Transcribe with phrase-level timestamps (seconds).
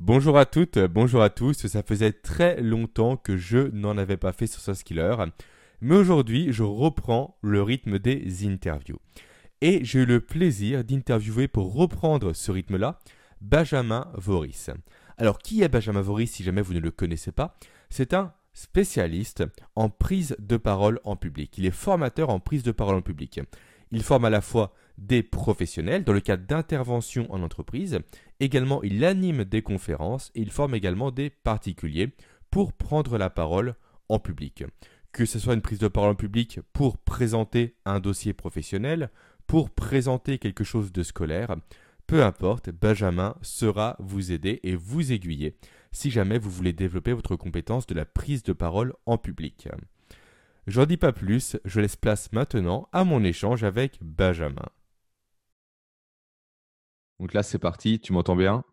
[0.00, 1.66] Bonjour à toutes, bonjour à tous.
[1.66, 5.16] Ça faisait très longtemps que je n'en avais pas fait sur ce skiller.
[5.80, 9.00] Mais aujourd'hui, je reprends le rythme des interviews.
[9.60, 13.00] Et j'ai eu le plaisir d'interviewer pour reprendre ce rythme-là
[13.40, 14.70] Benjamin Voris.
[15.16, 17.58] Alors, qui est Benjamin Voris si jamais vous ne le connaissez pas?
[17.90, 19.42] C'est un spécialiste
[19.74, 21.58] en prise de parole en public.
[21.58, 23.40] Il est formateur en prise de parole en public.
[23.90, 28.00] Il forme à la fois des professionnels dans le cadre d'intervention en entreprise.
[28.40, 32.10] Également, il anime des conférences et il forme également des particuliers
[32.50, 33.74] pour prendre la parole
[34.08, 34.64] en public.
[35.12, 39.10] Que ce soit une prise de parole en public pour présenter un dossier professionnel,
[39.46, 41.56] pour présenter quelque chose de scolaire,
[42.06, 45.56] peu importe, Benjamin sera vous aider et vous aiguiller
[45.92, 49.68] si jamais vous voulez développer votre compétence de la prise de parole en public.
[50.66, 54.68] J'en dis pas plus, je laisse place maintenant à mon échange avec Benjamin.
[57.20, 58.00] Donc là, c'est parti.
[58.00, 58.64] Tu m'entends bien?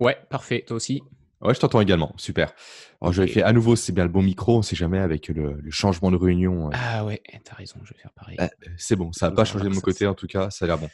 [0.00, 0.64] Ouais, parfait.
[0.66, 1.02] Toi aussi?
[1.40, 2.12] Ouais, je t'entends également.
[2.16, 2.52] Super.
[3.00, 4.54] Alors, je vais faire à nouveau, c'est bien le bon micro.
[4.54, 6.68] On ne sait jamais avec le, changement de réunion.
[6.68, 6.72] Euh.
[6.74, 8.36] Ah ouais, t'as raison, je vais faire pareil.
[8.40, 10.68] Eh, c'est bon, ça n'a pas changé de mon côté en tout cas, ça a
[10.68, 10.88] l'air bon.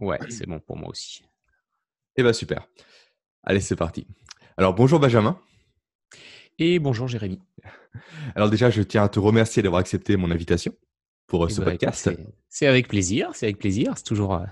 [0.00, 1.24] Ouais, c'est bon pour moi aussi.
[2.16, 2.66] Eh bien, super.
[3.44, 4.06] Allez, c'est parti.
[4.58, 5.40] Alors, bonjour Benjamin.
[6.58, 7.40] Et bonjour Jérémy.
[8.34, 10.74] Alors déjà, je tiens à te remercier d'avoir accepté mon invitation
[11.28, 12.10] pour euh, eh ce ben, podcast.
[12.48, 13.92] C'est avec plaisir, c'est avec plaisir.
[13.96, 14.44] C'est toujours, euh,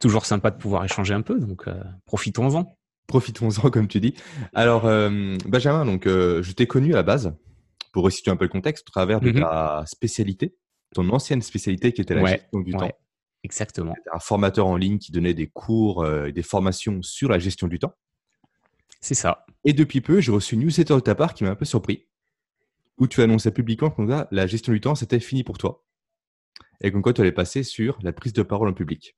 [0.00, 2.76] toujours sympa de pouvoir échanger un peu, donc euh, profitons-en.
[3.06, 4.14] Profitons-en, comme tu dis.
[4.54, 4.84] Alors,
[5.46, 7.36] Benjamin, donc, je t'ai connu à la base,
[7.92, 9.40] pour resituer un peu le contexte, au travers de mm-hmm.
[9.40, 10.56] ta spécialité,
[10.94, 12.90] ton ancienne spécialité qui était la gestion du temps.
[13.42, 13.94] Exactement.
[14.10, 17.78] un formateur en ligne qui donnait des cours et des formations sur la gestion du
[17.78, 17.92] temps.
[19.02, 19.44] C'est ça.
[19.66, 22.06] Et depuis peu, j'ai reçu une newsletter de ta part qui m'a un peu surpris,
[22.96, 25.84] où tu annonçais publiquement que la gestion du temps, c'était fini pour toi
[26.84, 29.16] et comme quoi tu allais passer sur la prise de parole en public.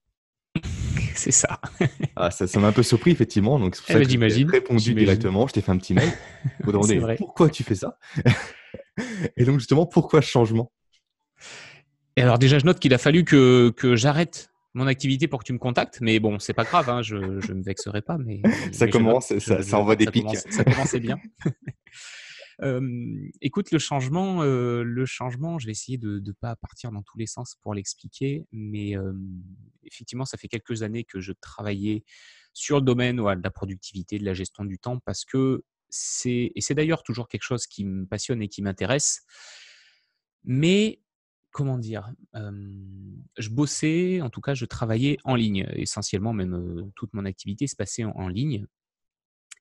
[1.14, 1.60] C'est ça.
[2.16, 3.58] ah, ça m'a un peu surpris, effectivement.
[3.58, 5.46] Donc, c'est pour eh ben, que j'ai répondu directement.
[5.48, 6.10] Je t'ai fait un petit mail
[6.62, 7.98] pour demander pourquoi tu fais ça.
[9.36, 10.70] et donc, justement, pourquoi ce changement?
[12.16, 15.44] Et alors, déjà, je note qu'il a fallu que, que j'arrête mon activité pour que
[15.46, 18.16] tu me contactes, mais bon, c'est pas grave, hein, je ne me vexerai pas.
[18.18, 20.36] Mais, ça commence, ça, ça, envoie des pics.
[20.50, 21.18] ça commençait bien.
[23.40, 27.26] écoute, le changement, le changement, je vais essayer de ne pas partir dans tous les
[27.26, 28.94] sens pour l'expliquer, mais
[29.84, 32.04] effectivement, ça fait quelques années que je travaillais
[32.52, 36.60] sur le domaine de la productivité, de la gestion du temps, parce que c'est, et
[36.60, 39.22] c'est d'ailleurs toujours quelque chose qui me passionne et qui m'intéresse,
[40.44, 41.00] mais
[41.50, 47.24] comment dire, je bossais, en tout cas, je travaillais en ligne, essentiellement, même toute mon
[47.24, 48.66] activité se passait en ligne.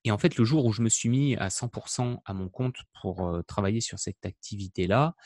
[0.06, 2.76] Et en fait, le jour où je me suis mis à 100% à mon compte
[3.02, 5.16] pour travailler sur cette activité-là,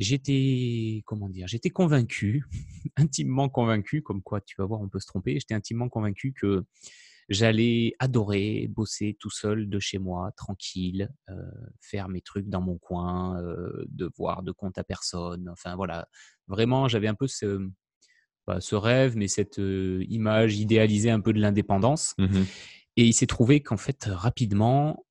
[0.00, 2.44] j'étais, comment dire, j'étais convaincu,
[2.96, 6.64] intimement convaincu, comme quoi tu vas voir, on peut se tromper, j'étais intimement convaincu que
[7.28, 11.10] j'allais adorer bosser tout seul de chez moi, tranquille,
[11.80, 13.40] faire mes trucs dans mon coin,
[13.86, 15.48] devoir de compte à personne.
[15.48, 16.08] Enfin voilà,
[16.48, 17.68] vraiment, j'avais un peu ce,
[18.48, 19.60] bah, rêve, mais cette
[20.08, 22.14] image idéalisée un peu de l'indépendance.
[22.18, 22.42] Mmh
[22.98, 25.06] et il s'est trouvé qu'en fait, rapidement,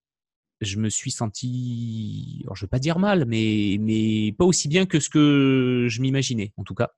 [0.60, 4.68] je me suis senti, alors je ne veux pas dire mal, mais, mais pas aussi
[4.68, 6.92] bien que ce que je m'imaginais, en tout cas.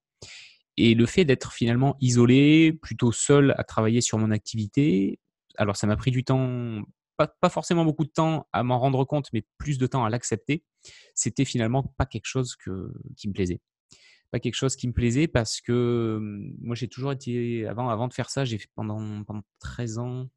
[0.78, 5.20] Et le fait d'être finalement isolé, plutôt seul à travailler sur mon activité,
[5.58, 6.82] alors ça m'a pris du temps,
[7.18, 10.10] pas, pas, forcément beaucoup de temps à m'en rendre compte, mais plus de temps à
[10.10, 10.64] l'accepter,
[11.14, 13.62] c'était finalement pas quelque chose que, qui me plaisait.
[14.32, 18.08] Pas quelque chose qui me plaisait parce que hum, moi j'ai toujours été, avant, avant
[18.08, 20.30] de faire ça, j'ai fait pendant, pendant 13 ans,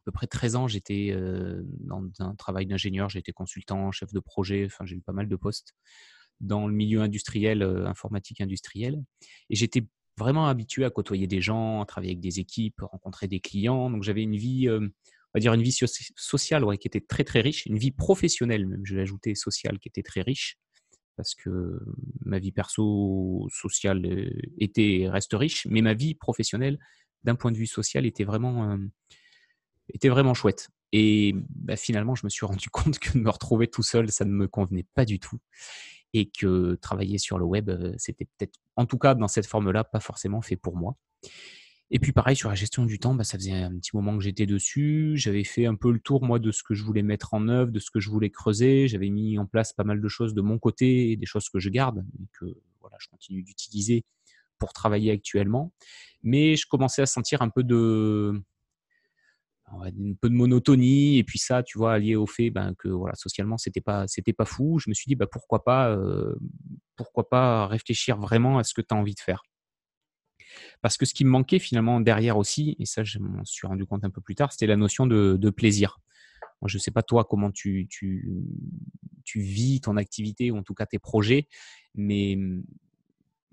[0.00, 1.14] à peu près 13 ans, j'étais
[1.80, 5.36] dans un travail d'ingénieur, j'étais consultant, chef de projet, enfin j'ai eu pas mal de
[5.36, 5.74] postes
[6.40, 9.02] dans le milieu industriel, informatique industriel.
[9.50, 9.84] Et j'étais
[10.16, 13.90] vraiment habitué à côtoyer des gens, à travailler avec des équipes, rencontrer des clients.
[13.90, 14.90] Donc j'avais une vie, on
[15.34, 15.76] va dire une vie
[16.16, 19.88] sociale qui était très très riche, une vie professionnelle même, je vais ajouter sociale qui
[19.88, 20.58] était très riche
[21.16, 21.78] parce que
[22.24, 26.78] ma vie perso sociale était reste riche, mais ma vie professionnelle
[27.22, 28.78] d'un point de vue social était vraiment
[29.94, 30.68] était vraiment chouette.
[30.92, 34.24] Et bah, finalement, je me suis rendu compte que de me retrouver tout seul, ça
[34.24, 35.38] ne me convenait pas du tout.
[36.12, 39.84] Et que travailler sur le web, euh, c'était peut-être, en tout cas dans cette forme-là,
[39.84, 40.96] pas forcément fait pour moi.
[41.92, 44.22] Et puis pareil, sur la gestion du temps, bah, ça faisait un petit moment que
[44.22, 45.12] j'étais dessus.
[45.16, 47.70] J'avais fait un peu le tour, moi, de ce que je voulais mettre en œuvre,
[47.70, 48.88] de ce que je voulais creuser.
[48.88, 51.68] J'avais mis en place pas mal de choses de mon côté, des choses que je
[51.68, 52.44] garde et que
[52.80, 54.04] voilà, je continue d'utiliser
[54.58, 55.72] pour travailler actuellement.
[56.22, 58.40] Mais je commençais à sentir un peu de,
[59.72, 63.14] un peu de monotonie et puis ça tu vois allié au fait ben, que voilà
[63.14, 66.34] socialement c'était pas c'était pas fou je me suis dit bah, pourquoi pas euh,
[66.96, 69.42] pourquoi pas réfléchir vraiment à ce que tu as envie de faire
[70.82, 73.86] Parce que ce qui me manquait finalement derrière aussi, et ça je m'en suis rendu
[73.86, 75.98] compte un peu plus tard, c'était la notion de, plaisir.
[76.60, 78.28] Moi, je ne sais pas toi comment tu, tu,
[79.24, 81.48] tu, vis ton activité ou en tout cas tes projets,
[81.94, 82.36] mais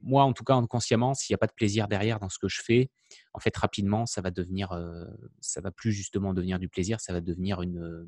[0.01, 2.47] moi, en tout cas, inconsciemment, s'il n'y a pas de plaisir derrière dans ce que
[2.47, 2.89] je fais,
[3.33, 5.05] en fait, rapidement, ça va devenir, euh,
[5.39, 8.07] ça va plus justement devenir du plaisir, ça va devenir une,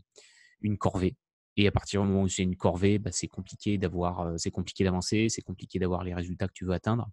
[0.62, 1.16] une corvée.
[1.58, 4.52] Et à partir du moment où c'est une corvée, bah, c'est compliqué d'avoir, euh, c'est
[4.52, 7.10] compliqué d'avancer, c'est compliqué d'avoir les résultats que tu veux atteindre.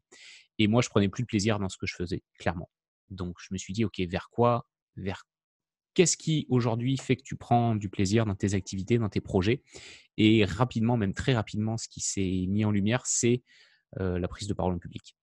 [0.58, 2.70] Et moi, je prenais plus de plaisir dans ce que je faisais, clairement.
[3.10, 5.24] Donc, je me suis dit, ok, vers quoi, vers
[5.94, 9.62] qu'est-ce qui aujourd'hui fait que tu prends du plaisir dans tes activités, dans tes projets?
[10.16, 13.42] Et rapidement, même très rapidement, ce qui s'est mis en lumière, c'est euh,
[13.98, 15.16] la prise de parole en public.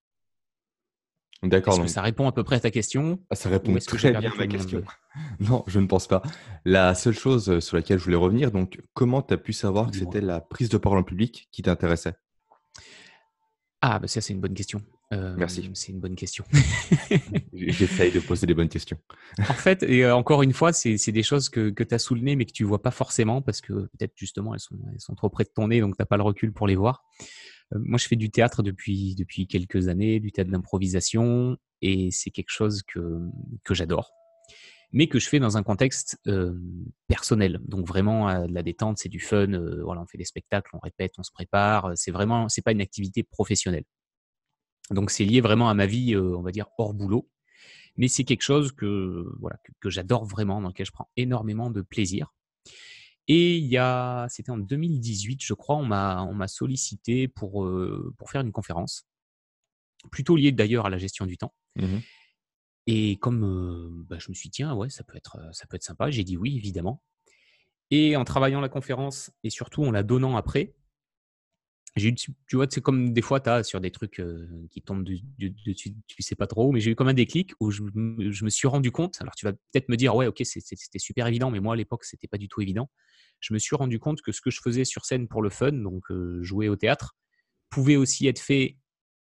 [1.48, 1.74] D'accord.
[1.74, 4.32] Est-ce que ça répond à peu près à ta question ah, Ça répond très bien
[4.32, 4.82] à ma question.
[5.40, 6.22] non, je ne pense pas.
[6.64, 9.90] La seule chose euh, sur laquelle je voulais revenir, donc, comment tu as pu savoir
[9.90, 12.14] que c'était la prise de parole en public qui t'intéressait?
[13.82, 14.80] Ah, bah ça, c'est une bonne question.
[15.12, 15.70] Euh, Merci.
[15.74, 16.44] C'est une bonne question.
[17.52, 18.96] J'essaye de poser des bonnes questions.
[19.38, 22.22] en fait, et encore une fois, c'est des choses que, que tu as sous le
[22.22, 25.14] nez, mais que tu vois pas forcément parce que peut-être justement elles sont, elles sont
[25.14, 27.04] trop près de ton nez, donc tu n'as pas le recul pour les voir.
[27.74, 32.30] Euh, moi, je fais du théâtre depuis, depuis quelques années, du théâtre d'improvisation, et c'est
[32.30, 33.20] quelque chose que,
[33.64, 34.12] que j'adore,
[34.92, 36.58] mais que je fais dans un contexte euh,
[37.08, 37.60] personnel.
[37.66, 39.46] Donc vraiment, euh, de la détente, c'est du fun.
[39.82, 41.92] voilà, on fait des spectacles, on répète, on se prépare.
[41.96, 43.84] C'est vraiment, c'est pas une activité professionnelle.
[44.90, 47.30] Donc c'est lié vraiment à ma vie, on va dire hors boulot,
[47.96, 51.80] mais c'est quelque chose que voilà que j'adore vraiment, dans lequel je prends énormément de
[51.80, 52.34] plaisir.
[53.26, 57.66] Et il y a, c'était en 2018, je crois, on m'a, on m'a sollicité pour,
[58.18, 59.06] pour faire une conférence,
[60.10, 61.54] plutôt liée d'ailleurs à la gestion du temps.
[61.76, 61.98] Mmh
[62.86, 65.82] et comme bah, je me suis dit, tiens, ouais, ça peut être, ça peut être
[65.82, 67.02] sympa, j'ai dit oui, évidemment.
[67.90, 70.74] Et en travaillant la conférence et surtout en la donnant après,
[71.96, 74.20] j'ai eu, tu vois, c'est comme des fois, tu as sur des trucs
[74.70, 77.82] qui tombent dessus, tu sais pas trop, mais j'ai eu comme un déclic où je,
[77.82, 79.16] me suis rendu compte.
[79.20, 82.04] Alors, tu vas peut-être me dire, ouais, ok, c'était super évident, mais moi, à l'époque,
[82.04, 82.90] c'était pas du tout évident.
[83.38, 85.72] Je me suis rendu compte que ce que je faisais sur scène pour le fun,
[85.72, 86.04] donc
[86.40, 87.14] jouer au théâtre,
[87.70, 88.76] pouvait aussi être fait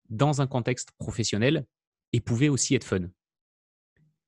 [0.10, 1.66] dans un contexte professionnel
[2.13, 3.10] et pouvait aussi être fun.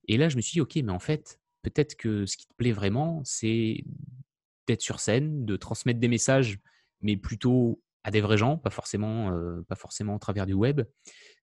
[0.07, 2.53] Et là, je me suis dit, ok, mais en fait, peut-être que ce qui te
[2.55, 3.83] plaît vraiment, c'est
[4.67, 6.59] d'être sur scène, de transmettre des messages,
[7.01, 10.81] mais plutôt à des vrais gens, pas forcément, euh, pas forcément au travers du web,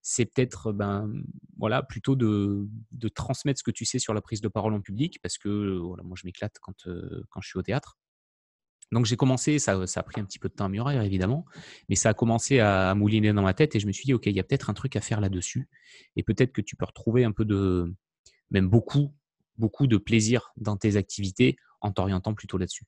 [0.03, 1.11] c'est peut-être ben,
[1.59, 2.67] voilà, plutôt de,
[3.15, 6.03] transmettre ce que tu sais sur la prise de parole en public, parce que voilà,
[6.03, 7.99] moi je m'éclate quand, euh, quand je suis au théâtre.
[8.93, 11.45] Donc j'ai commencé, ça, ça, a pris un petit peu de temps à mûrir évidemment,
[11.89, 14.27] mais ça a commencé à, mouliner dans ma tête et je me suis dit, ok,
[14.27, 15.69] il y a peut-être un truc à faire là-dessus,
[16.17, 17.93] et peut-être que tu peux retrouver un peu de,
[18.51, 19.15] même beaucoup,
[19.59, 22.85] beaucoup de plaisir dans tes activités en t'orientant plutôt là-dessus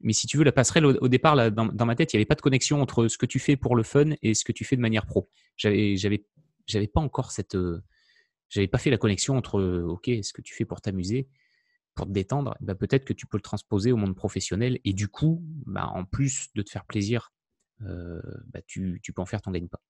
[0.00, 2.34] mais si tu veux, la passerelle au, départ, dans, ma tête, il n'y avait pas
[2.34, 4.76] de connexion entre ce que tu fais pour le fun et ce que tu fais
[4.76, 5.28] de manière pro.
[5.56, 7.82] J'avais, j'avais, pas encore cette, euh,
[8.48, 11.28] j'avais pas fait la connexion entre, euh, ok, ce que tu fais pour t'amuser,
[11.94, 15.08] pour te détendre, bah, peut-être que tu peux le transposer au monde professionnel et du
[15.08, 17.32] coup, bah, en plus de te faire plaisir,
[17.82, 19.80] euh, bah, tu, tu, peux en faire ton gagne-pas.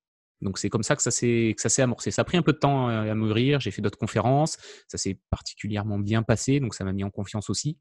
[0.43, 2.11] Donc c'est comme ça que ça s'est amorcé.
[2.11, 3.61] Ça a pris un peu de temps à mûrir.
[3.61, 4.59] J'ai fait d'autres conférences.
[4.89, 7.79] Ça s'est particulièrement bien passé, donc ça m'a mis en confiance aussi.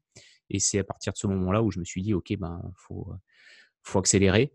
[0.48, 3.12] Et c'est à partir de ce moment-là où je me suis dit, ok, ben faut
[3.82, 4.54] faut accélérer.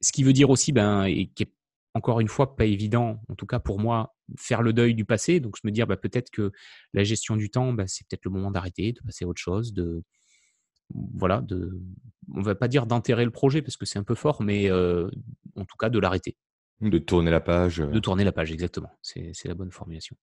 [0.00, 1.52] Ce qui veut dire aussi, ben et qui est
[1.94, 5.40] encore une fois pas évident, en tout cas pour moi, faire le deuil du passé.
[5.40, 6.52] Donc je me dis, bah, peut-être que
[6.94, 9.74] la gestion du temps, ben, c'est peut-être le moment d'arrêter, de passer à autre chose,
[9.74, 10.02] de
[11.14, 11.80] voilà, de
[12.34, 15.64] on va pas dire d'enterrer le projet parce que c'est un peu fort, mais en
[15.66, 16.36] tout cas de l'arrêter.
[16.82, 17.78] De tourner la page.
[17.78, 18.90] De tourner la page, exactement.
[19.00, 20.16] C'est la bonne formulation.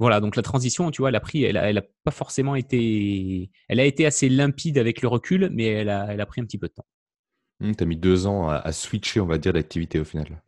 [0.00, 3.80] Voilà, donc la transition, tu vois, elle a pris, elle a, pas forcément été, elle
[3.80, 6.58] a été assez limpide avec le recul, mais elle a, elle a pris un petit
[6.58, 6.86] peu de temps.
[7.60, 10.42] Mmh, tu as mis deux ans à, switcher, on va dire, d'activité au final.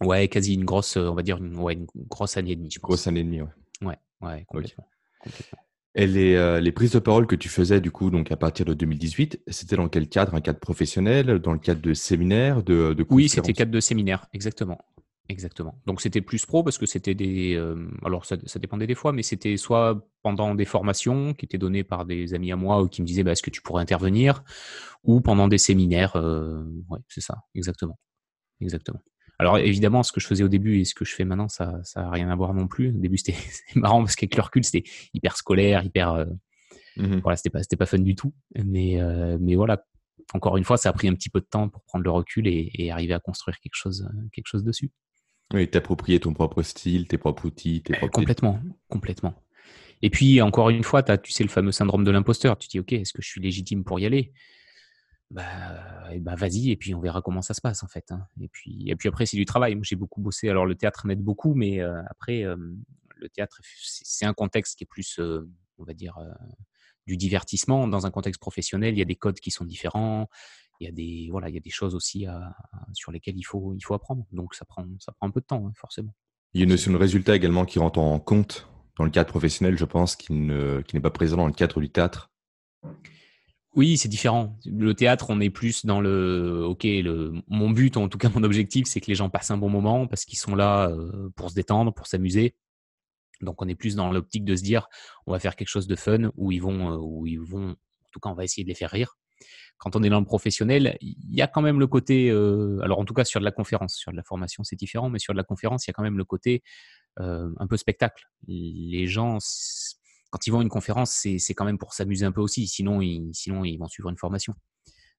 [0.00, 2.78] Ouais, quasi une grosse, on va dire, une, ouais, une grosse année et demie, je
[2.78, 2.88] pense.
[2.88, 3.48] Grosse année et demie, ouais.
[3.82, 4.86] Ouais, ouais, complètement.
[5.20, 5.58] complètement.
[5.96, 8.74] Et euh, les, prises de parole que tu faisais du coup donc à partir de
[8.74, 10.34] 2018, c'était dans quel cadre?
[10.34, 14.26] Un cadre professionnel Dans le cadre de séminaires de, de Oui, c'était cadre de séminaire,
[14.32, 14.78] exactement.
[15.30, 15.80] Exactement.
[15.86, 17.54] Donc c'était plus pro parce que c'était des.
[17.54, 21.84] Euh, alors ça, dépendait des fois, mais c'était soit pendant des formations qui étaient données
[21.84, 24.42] par des amis à moi ou qui me disaient bah, est-ce que tu pourrais intervenir?
[25.04, 26.16] Ou pendant des séminaires.
[26.16, 27.96] Euh, ouais, c'est ça, exactement.
[28.60, 29.00] Exactement.
[29.40, 31.80] Alors évidemment, ce que je faisais au début et ce que je fais maintenant, ça
[31.96, 32.90] n'a rien à voir non plus.
[32.90, 33.38] Au début, c'était
[33.74, 36.12] marrant parce qu'avec le recul, c'était hyper scolaire, hyper...
[36.12, 36.26] Euh,
[36.96, 38.34] mmh voilà, c'était pas, pas fun du tout.
[38.62, 39.82] Mais, euh, mais voilà,
[40.34, 42.46] encore une fois, ça a pris un petit peu de temps pour prendre le recul
[42.46, 44.90] et, arriver à construire quelque chose, quelque chose dessus.
[45.54, 48.12] Oui, t'approprier ton propre style, tes propres outils, tes propres...
[48.12, 49.34] Complètement, complètement.
[50.02, 52.58] Et puis, encore une fois, as, tu sais, le fameux syndrome de l'imposteur.
[52.58, 54.32] Tu te dis, OK, est-ce que je suis légitime pour y aller?
[55.30, 55.44] Bah,
[56.18, 58.10] bah, vas-y et puis on verra comment ça se passe en fait.
[58.10, 58.26] Hein.
[58.40, 59.74] Et puis et puis après c'est du travail.
[59.74, 60.48] Moi j'ai beaucoup bossé.
[60.48, 65.20] Alors le théâtre m'aide beaucoup, mais après le théâtre c'est un contexte qui est plus,
[65.78, 66.18] on va dire,
[67.06, 67.86] du divertissement.
[67.86, 70.28] Dans un contexte professionnel, il y a des codes qui sont différents.
[70.80, 72.26] Il y a des voilà, il y a des choses aussi
[72.92, 74.26] sur lesquelles il faut il faut apprendre.
[74.32, 76.14] Donc ça prend ça prend un peu de temps hein, forcément.
[76.54, 79.30] Il y a une notion de résultat également qui rentre en compte dans le cadre
[79.30, 82.30] professionnel, je pense, qui n'est pas présent dans le cadre du théâtre.
[83.76, 84.58] Oui, c'est différent.
[84.66, 86.64] Le théâtre, on est plus dans le.
[86.64, 89.58] Ok, le, mon but, en tout cas mon objectif, c'est que les gens passent un
[89.58, 92.56] bon moment parce qu'ils sont là euh, pour se détendre, pour s'amuser.
[93.40, 94.88] Donc on est plus dans l'optique de se dire,
[95.26, 97.70] on va faire quelque chose de fun où ils vont, euh, où ils vont.
[97.70, 99.16] En tout cas, on va essayer de les faire rire.
[99.78, 102.28] Quand on est dans le professionnel, il y a quand même le côté.
[102.28, 105.10] Euh, alors en tout cas sur de la conférence, sur de la formation, c'est différent,
[105.10, 106.62] mais sur de la conférence, il y a quand même le côté
[107.16, 108.24] un peu spectacle.
[108.46, 109.38] Les gens
[110.30, 112.66] quand ils vont à une conférence, c'est quand même pour s'amuser un peu aussi.
[112.66, 114.54] Sinon ils, sinon, ils vont suivre une formation.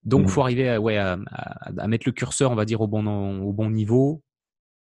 [0.03, 0.29] Donc, il mmh.
[0.29, 1.17] faut arriver à, ouais, à,
[1.87, 4.23] mettre le curseur, on va dire, au bon, au bon niveau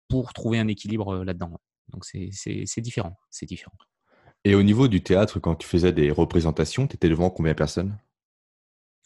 [0.10, 1.60] pour trouver un équilibre euh, là-dedans.
[1.90, 3.16] Donc, c'est différent.
[3.30, 3.76] C'est différent.
[4.44, 7.58] Et au niveau du théâtre, quand tu faisais des représentations, tu étais devant combien de
[7.58, 7.98] personnes?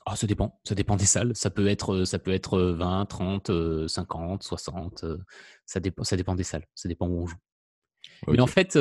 [0.05, 0.59] Oh, Ça dépend.
[0.63, 1.31] Ça dépend des salles.
[1.35, 5.05] Ça peut être, ça peut être 20, 30, 50, 60.
[5.65, 6.65] Ça dépend, ça dépend des salles.
[6.75, 7.37] Ça dépend où on joue.
[8.27, 8.77] Mais en fait,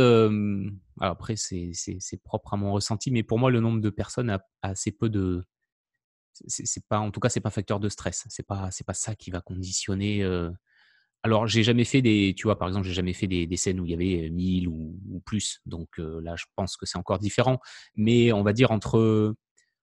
[1.01, 4.93] après, c'est propre à mon ressenti, mais pour moi, le nombre de personnes a, assez
[4.93, 5.45] peu de.
[6.47, 8.25] C'est pas, en tout cas, c'est pas facteur de stress.
[8.29, 10.25] C'est pas, c'est pas ça qui va conditionner.
[11.25, 13.85] Alors, j'ai jamais fait des, tu vois, par exemple, j'ai jamais fait des, scènes où
[13.85, 15.61] il y avait 1000 ou, plus.
[15.67, 17.59] Donc là, je pense que c'est encore différent.
[17.97, 19.35] Mais on va dire entre,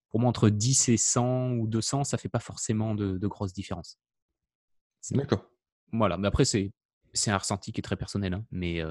[0.10, 3.54] pour moi, entre 10 et 100 ou 200, ça fait pas forcément de, de grosses
[3.54, 4.00] différences.
[5.12, 5.46] D'accord.
[5.92, 6.18] Voilà.
[6.18, 6.72] Mais après, c'est,
[7.16, 8.34] c'est un ressenti qui est très personnel.
[8.34, 8.46] Hein.
[8.52, 8.84] Mais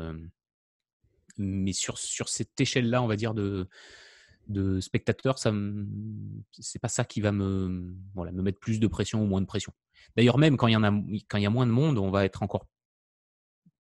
[1.73, 3.69] sur, cette échelle-là, on va dire, de,
[4.49, 5.53] de spectateurs, ça
[6.53, 9.73] c'est pas ça qui va me, mettre plus de pression ou moins de pression.
[10.17, 12.67] D'ailleurs, même quand il y, a, moins de monde, on va être encore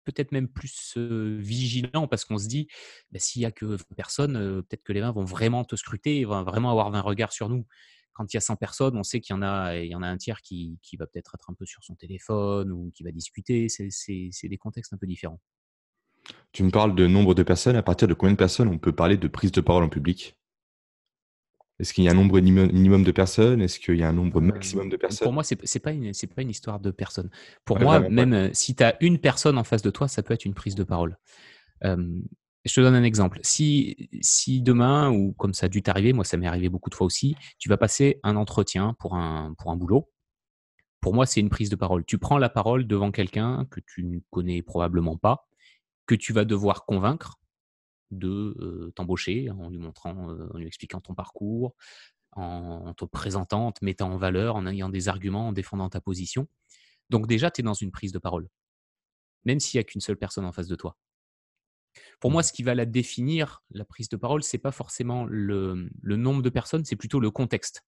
[0.05, 2.67] peut-être même plus vigilant parce qu'on se dit,
[3.11, 6.25] bah, s'il y a que 20 personnes, peut-être que les 20 vont vraiment te scruter,
[6.25, 7.65] vont vraiment avoir 20 regards sur nous.
[8.13, 10.03] Quand il y a 100 personnes, on sait qu'il y en a, il y en
[10.03, 13.03] a un tiers qui, qui va peut-être être un peu sur son téléphone ou qui
[13.03, 13.67] va discuter.
[13.69, 15.39] C'est des contextes un peu différents.
[16.51, 17.75] Tu me parles de nombre de personnes.
[17.75, 20.37] À partir de combien de personnes on peut parler de prise de parole en public?
[21.79, 23.61] Est-ce qu'il y a un nombre minimum de personnes?
[23.61, 25.25] Est-ce qu'il y a un nombre euh, maximum de personnes?
[25.25, 27.29] Pour moi, ce n'est pas, une, pas une histoire de personnes.
[27.65, 30.33] Pour moi, même euh, si tu as une personne en face de toi, ça peut
[30.33, 31.17] être une prise de parole.
[32.65, 33.39] Je te donne un exemple.
[33.43, 36.95] Si, si demain, ou comme ça a dû t'arriver, moi ça m'est arrivé beaucoup de
[36.95, 40.09] fois aussi, tu vas passer un entretien pour un, pour un boulot,
[41.03, 42.05] pour moi, c'est une prise de parole.
[42.05, 45.49] Tu prends la parole devant quelqu'un que tu ne connais probablement pas,
[46.05, 47.41] que tu vas devoir convaincre
[48.11, 51.75] de t'embaucher en lui montrant, en lui expliquant ton parcours,
[52.31, 55.99] en, te présentant, en te mettant en valeur, en ayant des arguments, en défendant ta
[55.99, 56.47] position.
[57.09, 58.47] Donc déjà, tu es dans une prise de parole,
[59.45, 60.97] même s'il n'y a qu'une seule personne en face de toi.
[62.19, 62.45] Pour moi, mmh.
[62.45, 66.41] ce qui va la définir, la prise de parole, c'est pas forcément le, le nombre
[66.41, 67.83] de personnes, c'est plutôt le contexte.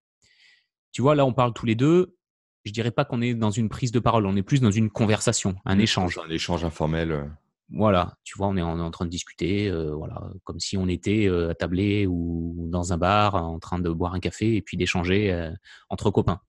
[0.92, 2.16] Tu vois, là, on parle tous les deux.
[2.64, 4.90] Je dirais pas qu'on est dans une prise de parole, on est plus dans une
[4.90, 6.20] conversation, un mmh, échange.
[6.26, 7.30] Un échange informel.
[7.70, 11.28] Voilà, tu vois, on est en, train de discuter, euh, voilà, comme si on était
[11.28, 14.78] euh, à tabler ou dans un bar en train de boire un café et puis
[14.78, 15.52] d'échanger euh,
[15.90, 16.42] entre copains.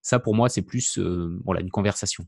[0.00, 0.98] Ça, pour moi, c'est plus
[1.44, 2.24] voilà, une conversation.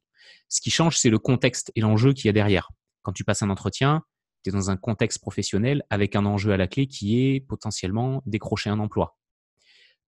[0.48, 2.70] Ce qui change, c'est le contexte et l'enjeu qu'il y a derrière.
[3.02, 4.02] Quand tu passes un entretien,
[4.44, 8.22] tu es dans un contexte professionnel avec un enjeu à la clé qui est potentiellement
[8.26, 9.18] décrocher un emploi.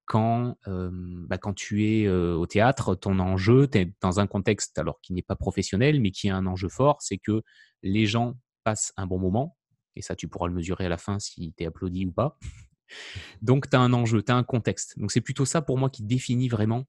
[0.05, 5.01] Quand, bah, quand tu es au théâtre, ton enjeu, tu es dans un contexte alors
[5.01, 7.43] qui n'est pas professionnel, mais qui est un enjeu fort, c'est que
[7.83, 9.57] les gens passent un bon moment,
[9.97, 12.39] et ça tu pourras le mesurer à la fin si tu es applaudi ou pas.
[13.43, 14.97] Donc tu as un enjeu, tu as un contexte.
[14.99, 16.85] Donc c'est plutôt ça pour moi qui définit vraiment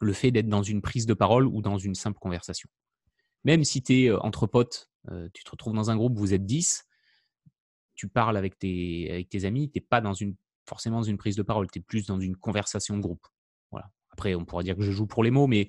[0.00, 2.68] le fait d'être dans une prise de parole ou dans une simple conversation.
[3.44, 4.90] Même si tu es entre potes,
[5.32, 6.86] tu te retrouves dans un groupe, vous êtes 10,
[7.94, 10.34] tu parles avec tes, avec tes amis, tu n'es pas dans une,
[10.66, 13.26] forcément dans une prise de parole, tu es plus dans une conversation de groupe.
[13.70, 13.90] Voilà.
[14.10, 15.68] Après, on pourrait dire que je joue pour les mots, mais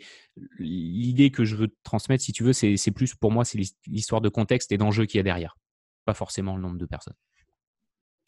[0.59, 4.29] l'idée que je veux transmettre, si tu veux, c'est plus pour moi, c'est l'histoire de
[4.29, 5.57] contexte et d'enjeu qu'il y a derrière,
[6.05, 7.15] pas forcément le nombre de personnes.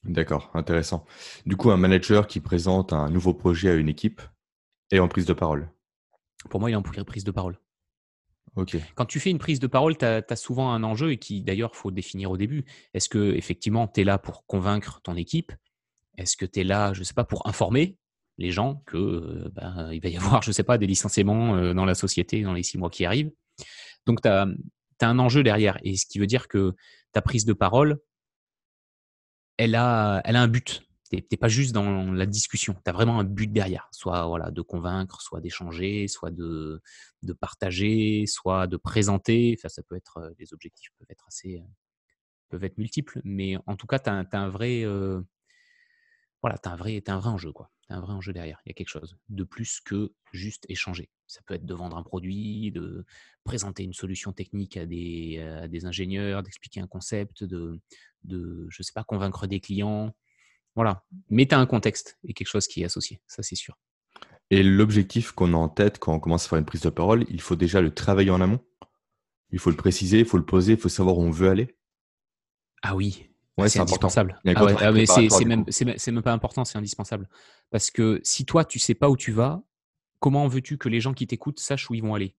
[0.03, 1.05] D'accord, intéressant.
[1.45, 4.21] Du coup, un manager qui présente un nouveau projet à une équipe
[4.91, 5.69] est en prise de parole.
[6.49, 7.59] Pour moi, il est en prise de parole.
[8.57, 8.75] Ok.
[8.95, 11.75] Quand tu fais une prise de parole, tu as, souvent un enjeu et qui d'ailleurs
[11.75, 12.65] faut définir au début.
[12.95, 15.53] Est-ce que effectivement tu es là pour convaincre ton équipe?
[16.17, 17.97] Est-ce que tu es là, je sais pas, pour informer
[18.39, 21.85] les gens que ben, il va y avoir, je sais pas, des licenciements euh, dans
[21.85, 23.31] la société dans les six mois qui arrivent?
[24.07, 24.47] Donc, tu as,
[25.01, 25.77] un enjeu derrière.
[25.83, 26.73] Et ce qui veut dire que
[27.11, 27.99] ta prise de parole,
[29.57, 30.86] elle a, elle a un but.
[31.09, 32.73] Tu n'es pas juste dans la discussion.
[32.73, 36.81] Tu as vraiment un but derrière, soit voilà, de convaincre, soit d'échanger, soit de,
[37.39, 39.57] partager, soit de présenter.
[39.61, 41.61] Ça peut être, les objectifs peuvent être assez,
[42.49, 44.85] peuvent être multiples, mais en tout cas, tu as, un vrai,
[46.41, 47.51] voilà, tu as, un vrai, enjeu.
[47.51, 47.71] Quoi.
[47.89, 48.61] As un vrai enjeu derrière.
[48.65, 51.09] Il y a quelque chose de plus que juste échanger.
[51.25, 53.05] Ça peut être de vendre un produit, de
[53.43, 57.79] présenter une solution technique à des, ingénieurs, d'expliquer un concept, de,
[58.23, 60.13] de, je sais pas, convaincre des clients.
[60.77, 61.03] Voilà.
[61.31, 63.75] Mais tu as un contexte et quelque chose qui est associé, ça c'est sûr.
[64.51, 67.25] Et l'objectif qu'on a en tête quand on commence à faire une prise de parole,
[67.29, 68.59] il faut déjà le travailler en amont.
[69.51, 71.75] Il faut le préciser, il faut le poser, il faut savoir où on veut aller.
[72.83, 74.39] Ah oui, ouais, c'est indispensable.
[74.45, 77.27] Ah mais c'est même, même, pas important, c'est indispensable.
[77.71, 79.63] Parce que si toi, tu sais pas où tu vas,
[80.19, 82.35] comment veux-tu que les gens qui t'écoutent sachent où ils vont aller?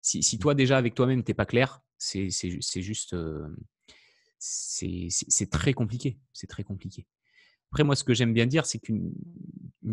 [0.00, 2.30] Si, si, toi, déjà, avec toi-même, tu n'es pas clair, c'est
[2.76, 3.12] juste.
[3.12, 3.46] Euh,
[4.38, 6.18] c'est très compliqué.
[6.32, 7.06] C'est très compliqué.
[7.72, 9.12] Après, moi, ce que j'aime bien dire, c'est qu'une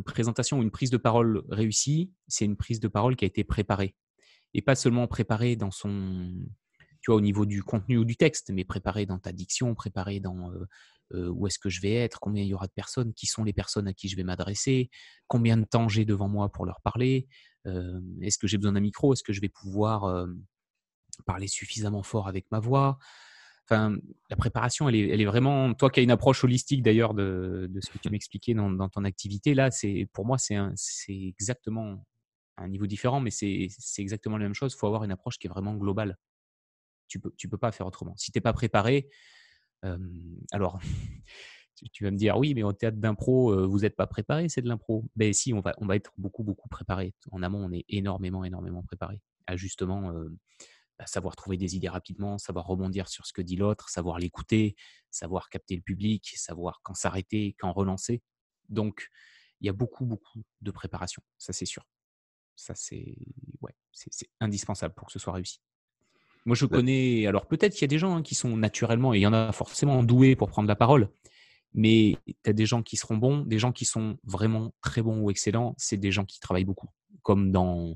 [0.06, 3.44] présentation ou une prise de parole réussie, c'est une prise de parole qui a été
[3.44, 3.96] préparée.
[4.54, 6.34] Et pas seulement préparée dans son,
[7.04, 10.20] tu vois, au niveau du contenu ou du texte, mais préparée dans ta diction, préparée
[10.20, 10.66] dans euh,
[11.14, 13.44] euh, où est-ce que je vais être, combien il y aura de personnes, qui sont
[13.44, 14.90] les personnes à qui je vais m'adresser,
[15.28, 17.28] combien de temps j'ai devant moi pour leur parler,
[17.68, 20.26] euh, est-ce que j'ai besoin d'un micro, est-ce que je vais pouvoir
[21.26, 22.98] parler suffisamment fort avec ma voix,
[23.70, 25.74] La préparation, elle est, vraiment.
[25.74, 29.54] Toi qui as une approche holistique d'ailleurs de, ce que tu m'expliquais dans, ton activité,
[29.54, 29.70] là,
[30.12, 30.74] pour moi, c'est
[31.10, 32.06] exactement
[32.58, 34.74] un niveau différent, mais c'est exactement la même chose.
[34.74, 36.18] Il faut avoir une approche qui est vraiment globale.
[37.08, 38.16] Tu peux, tu peux pas faire autrement.
[38.18, 39.10] Si tu n'es pas préparé,
[40.52, 40.80] alors.
[41.92, 44.70] tu vas me dire, oui, mais au théâtre d'impro, vous n'êtes pas préparé, c'est de
[44.70, 45.06] l'impro.
[45.16, 47.14] Ben si, on va, être beaucoup, beaucoup préparé.
[47.32, 49.20] En amont, on est énormément, énormément préparé.
[49.48, 50.14] À justement
[51.08, 54.76] savoir trouver des idées rapidement, savoir rebondir sur ce que dit l'autre, savoir l'écouter,
[55.12, 58.22] savoir capter le public, savoir quand s'arrêter, quand relancer.
[58.70, 59.10] Donc,
[59.62, 61.86] il y a beaucoup, beaucoup de préparation, ça c'est sûr.
[62.56, 63.16] Ça, c'est
[63.62, 65.60] ouais, c'est indispensable pour que ce soit réussi.
[66.46, 67.26] Moi, je connais.
[67.26, 69.34] Alors, peut-être qu'il y a des gens hein, qui sont naturellement, et il y en
[69.34, 71.10] a forcément doués pour prendre la parole,
[71.74, 75.22] mais tu as des gens qui seront bons, des gens qui sont vraiment très bons
[75.22, 76.90] ou excellents, c'est des gens qui travaillent beaucoup.
[77.22, 77.96] Comme dans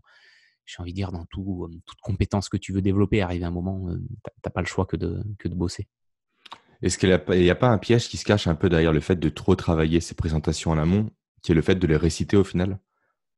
[0.68, 3.52] j'ai envie de dire, dans tout, toute compétence que tu veux développer, arriver à un
[3.52, 5.88] moment, tu n'as pas le choix que de, que de bosser.
[6.82, 9.16] Est-ce qu'il n'y a, pas un piège qui se cache un peu derrière le fait
[9.16, 11.10] de trop travailler ces présentations en amont,
[11.42, 12.80] qui est le fait de les réciter au final?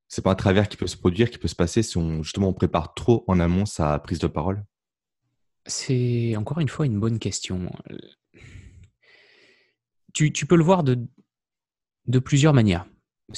[0.07, 2.49] C'est pas un travers qui peut se produire, qui peut se passer si on, justement
[2.49, 4.65] on prépare trop en amont sa prise de parole?
[5.67, 7.71] C'est encore une fois une bonne question.
[10.13, 10.97] Tu, tu peux le voir de,
[12.07, 12.87] de plusieurs manières.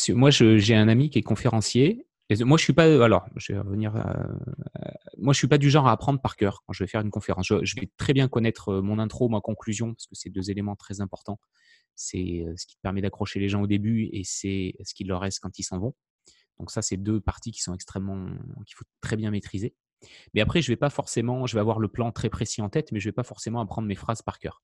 [0.09, 2.07] Moi, j'ai un ami qui est conférencier
[2.39, 3.03] moi, je suis pas.
[3.03, 3.93] Alors, je vais revenir.
[5.17, 7.11] moi, je suis pas du genre à apprendre par cœur quand je vais faire une
[7.11, 7.47] conférence.
[7.47, 11.01] Je, vais très bien connaître mon intro, ma conclusion, parce que c'est deux éléments très
[11.01, 11.39] importants.
[11.95, 15.39] C'est ce qui permet d'accrocher les gens au début et c'est ce qu'il leur reste
[15.41, 15.93] quand ils s'en vont.
[16.59, 18.27] Donc ça, c'est deux parties qui sont extrêmement,
[18.65, 19.75] qu'il faut très bien maîtriser.
[20.33, 22.91] Mais après, je vais pas forcément, je vais avoir le plan très précis en tête,
[22.91, 24.63] mais je vais pas forcément apprendre mes phrases par cœur.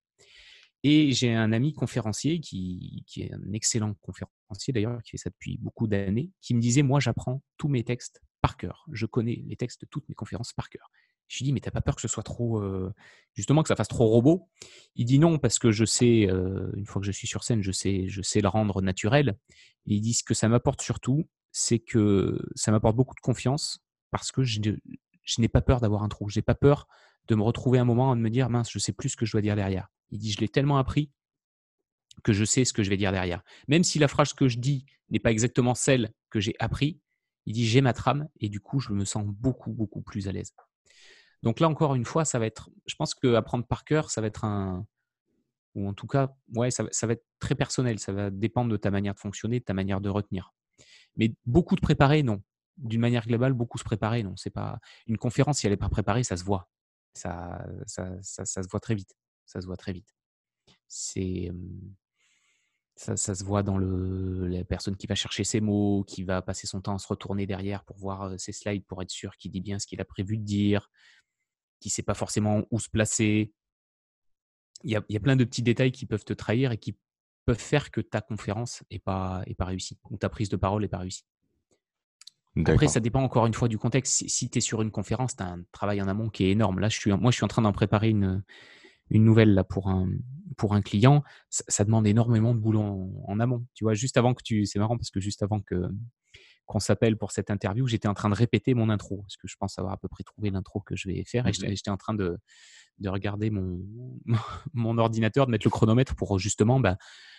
[0.84, 5.58] Et j'ai un ami conférencier qui, est un excellent conférencier d'ailleurs, qui fait ça depuis
[5.58, 8.86] beaucoup d'années, qui me disait Moi, j'apprends tous mes textes par cœur.
[8.92, 10.92] Je connais les textes de toutes mes conférences par cœur.
[11.28, 12.62] Je lui dis Mais t'as pas peur que ce soit trop.
[12.62, 12.94] Euh,
[13.34, 14.50] justement, que ça fasse trop robot?
[14.96, 17.62] Il dit Non, parce que je sais, euh, une fois que je suis sur scène,
[17.64, 19.38] je sais, je sais le rendre naturel.
[19.86, 23.80] il dit Ce que ça m'apporte surtout, c'est que ça m'apporte beaucoup de confiance
[24.12, 24.62] parce que je,
[25.24, 26.30] je n'ai pas peur d'avoir un trou.
[26.30, 26.88] Je n'ai pas peur
[27.28, 29.26] de me retrouver un moment et de me dire Mince, je sais plus ce que
[29.26, 29.88] je dois dire derrière.
[30.12, 31.12] Il dit, je l'ai tellement appris
[32.24, 33.44] que je sais ce que je vais dire derrière.
[33.68, 37.00] Même si la phrase que je dis n'est pas exactement celle que j'ai appris,
[37.46, 40.32] il dit, j'ai ma trame et du coup, je me sens beaucoup, beaucoup plus à
[40.32, 40.54] l'aise.
[41.44, 44.28] Donc là, encore une fois, ça va être, je pense qu'apprendre par cœur, ça va
[44.28, 44.86] être un,
[45.78, 48.00] ou en tout cas, ouais, ça, va être très personnel.
[48.00, 50.54] Ça va dépendre de ta manière de fonctionner, de ta manière de retenir.
[51.16, 52.42] Mais beaucoup de préparer, non.
[52.78, 54.36] D'une manière globale, beaucoup se préparer, non.
[54.38, 56.68] C'est pas une conférence si elle n'est pas préparée, ça se voit.
[57.14, 59.16] Ça, ça, ça se voit très vite
[59.48, 60.14] ça se voit très vite.
[60.88, 61.52] C'est
[62.96, 66.68] ça, se voit dans le, la personne qui va chercher ses mots, qui va passer
[66.68, 69.62] son temps à se retourner derrière pour voir ses slides, pour être sûr qu'il dit
[69.62, 70.90] bien ce qu'il a prévu de dire,
[71.80, 73.54] qui ne sait pas forcément où se placer.
[74.84, 76.78] Il y, a, il y, a, plein de petits détails qui peuvent te trahir et
[76.78, 76.98] qui
[77.46, 80.82] peuvent faire que ta conférence n'est pas, est pas réussie, ou ta prise de parole
[80.82, 81.24] n'est pas réussie.
[82.66, 84.24] Après, ça dépend encore une fois du contexte.
[84.28, 86.80] Si, tu es sur une conférence, tu as un travail en amont qui est énorme.
[86.80, 88.44] Là, je suis, moi, je suis en train d'en préparer une,
[89.10, 90.10] une nouvelle là pour un
[90.58, 93.66] pour un client, ça, demande énormément de boulot en, amont.
[93.74, 95.76] Tu vois, juste avant que tu, c'est marrant parce que juste avant que
[96.68, 99.56] qu'on s'appelle pour cette interview, j'étais en train de répéter mon intro, parce que je
[99.58, 102.14] pense avoir à peu près trouvé l'intro que je vais faire, et j'étais en train
[102.14, 102.38] de,
[103.00, 103.82] de regarder mon,
[104.74, 106.98] mon ordinateur, de mettre le chronomètre pour justement, bah,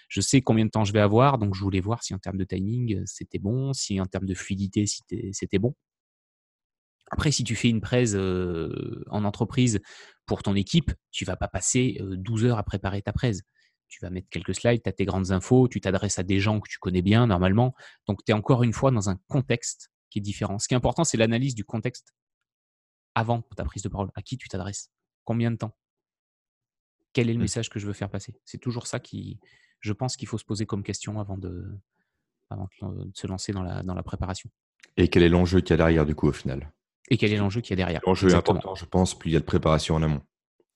[0.09, 2.39] je sais combien de temps je vais avoir, donc je voulais voir si en termes
[2.39, 5.75] de timing, c'était bon, si en termes de fluidité, c'était bon.
[7.11, 9.81] Après, si tu fais une presse en entreprise
[10.27, 13.43] pour ton équipe, tu vas pas passer 12 heures à préparer ta presse.
[13.89, 16.61] Tu vas mettre quelques slides, tu as tes grandes infos, tu t'adresses à des gens
[16.61, 17.75] que tu connais bien normalement.
[18.07, 20.59] Donc, tu es encore une fois dans un contexte qui est différent.
[20.59, 22.15] Ce qui est important, c'est l'analyse du contexte
[23.15, 24.11] avant ta prise de parole.
[24.15, 24.91] À qui tu t'adresses?
[25.25, 25.77] Combien de temps?
[27.13, 27.43] Quel est le mmh.
[27.43, 28.35] message que je veux faire passer?
[28.45, 29.41] C'est toujours ça qui,
[29.81, 31.67] je pense qu'il faut se poser comme question avant de,
[32.51, 34.51] de se lancer dans la, dans la préparation.
[34.97, 36.73] Et quel est l'enjeu qu'il y a derrière, du coup, au final?
[37.11, 38.01] Et quel est l'enjeu qu'il y a derrière?
[38.07, 40.23] L'enjeu est important, je pense, plus il y a de préparation en amont.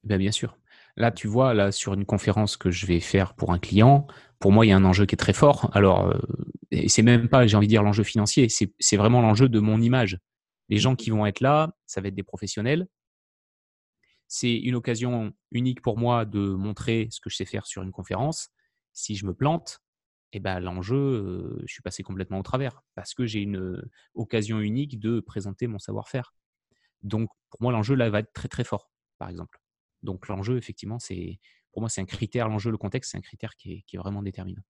[0.02, 0.56] Bien, bien sûr.
[0.96, 4.06] Là, tu vois, là, sur une conférence que je vais faire pour un client,
[4.38, 5.70] pour moi, il y a un enjeu qui est très fort.
[5.72, 6.18] Alors, euh,
[6.70, 9.80] et c'est même pas, j'ai envie de dire, l'enjeu financier, c'est vraiment l'enjeu de mon
[9.80, 10.18] image.
[10.68, 12.88] Les gens qui vont être là, ça va être des professionnels.
[14.28, 17.92] C'est une occasion unique pour moi de montrer ce que je sais faire sur une
[17.92, 18.48] conférence.
[18.92, 19.80] Si je me plante,
[20.32, 23.82] eh ben, l'enjeu, je suis passé complètement au travers parce que j'ai une
[24.14, 26.34] occasion unique de présenter mon savoir-faire.
[27.02, 29.61] Donc, pour moi, l'enjeu là va être très très fort, par exemple.
[30.02, 31.38] Donc, l'enjeu, effectivement, c'est
[31.72, 32.48] pour moi, c'est un critère.
[32.48, 34.62] L'enjeu, le contexte, c'est un critère qui est, qui est, vraiment déterminant.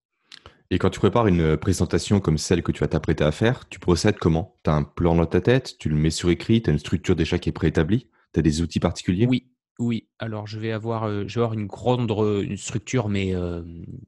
[0.71, 3.79] Et quand tu prépares une présentation comme celle que tu vas t'apprêter à faire, tu
[3.79, 4.59] procèdes comment?
[4.65, 6.79] Tu as un plan dans ta tête, tu le mets sur écrit, tu as une
[6.79, 9.27] structure déjà qui est préétablie, tu as des outils particuliers?
[9.27, 13.35] Oui, oui, alors je vais avoir, je vais avoir une grande une structure, mais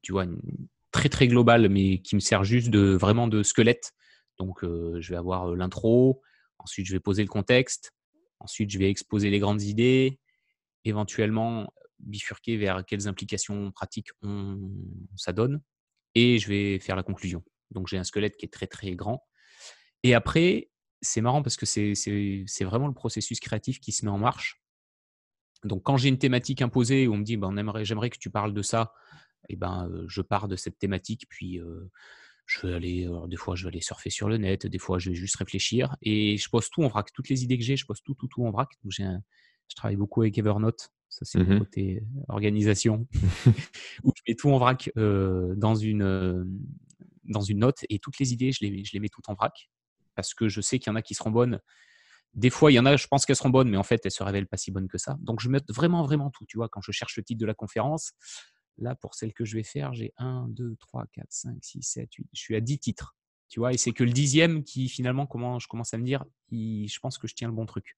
[0.01, 0.25] tu vois,
[0.91, 3.93] très très globale, mais qui me sert juste de vraiment de squelette.
[4.39, 6.23] Donc je vais avoir l'intro,
[6.59, 7.93] ensuite je vais poser le contexte,
[8.41, 10.19] ensuite je vais exposer les grandes idées,
[10.85, 14.11] éventuellement bifurquer vers quelles implications pratiques
[15.17, 15.63] ça donne,
[16.15, 17.43] et je vais faire la conclusion.
[17.71, 19.25] Donc j'ai un squelette qui est très très grand.
[20.03, 20.71] Et après,
[21.01, 24.61] c'est marrant parce que c'est vraiment le processus créatif qui se met en marche.
[25.65, 28.53] Donc, quand j'ai une thématique imposée où on me dit, ben, j'aimerais que tu parles
[28.53, 28.93] de ça,
[29.49, 31.59] et eh ben, je pars de cette thématique, puis
[32.47, 35.09] je vais aller, des fois, je vais aller surfer sur le net, des fois, je
[35.09, 37.11] vais juste réfléchir, et je pose tout en vrac.
[37.15, 38.69] Toutes les idées que j'ai, je pose tout, tout, tout en vrac.
[38.83, 39.09] Donc, j'ai
[39.69, 40.91] je travaille beaucoup avec Evernote.
[41.09, 43.07] Ça, c'est le mmh côté organisation,
[44.03, 46.61] où je mets tout en vrac dans, une,
[47.25, 49.71] dans une note, et toutes les idées, je les, je les mets toutes en vrac,
[50.17, 51.61] parce que je sais qu'il y en a qui seront bonnes
[52.35, 54.11] des fois, il y en a, je pense qu'elles seront bonnes, mais en fait, elles
[54.11, 55.17] se révèlent pas si bonnes que ça.
[55.21, 56.45] Donc, je mets vraiment, vraiment tout.
[56.47, 58.13] Tu vois, quand je cherche le titre de la conférence,
[58.79, 62.15] là, pour celle que je vais faire, j'ai 1, 2, 3, 4, 5, 6, 7,
[62.15, 62.29] 8.
[62.33, 63.17] Je suis à 10 titres.
[63.49, 66.25] Tu vois, et c'est que le dixième qui, finalement, comment je commence à me dire,
[66.51, 67.97] je pense que je tiens le bon truc.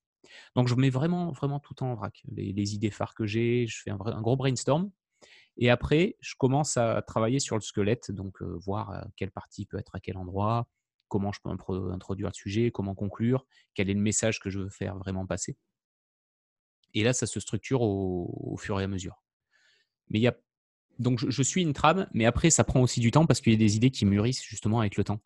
[0.55, 2.23] Donc, je mets vraiment, vraiment tout en vrac.
[2.31, 4.91] Les, idées phares que j'ai, je fais un, gros brainstorm.
[5.59, 9.95] Et après, je commence à travailler sur le squelette, donc voir quelle partie peut être
[9.95, 10.69] à quel endroit,
[11.09, 14.69] comment je peux introduire le sujet, comment conclure, quel est le message que je veux
[14.69, 15.57] faire vraiment passer.
[16.95, 19.23] Et là, ça se structure au, fur et à mesure.
[20.09, 20.23] Mais
[20.99, 23.57] donc je, suis une trame, mais après ça prend aussi du temps parce qu'il y
[23.57, 25.21] a des idées qui mûrissent justement avec le temps.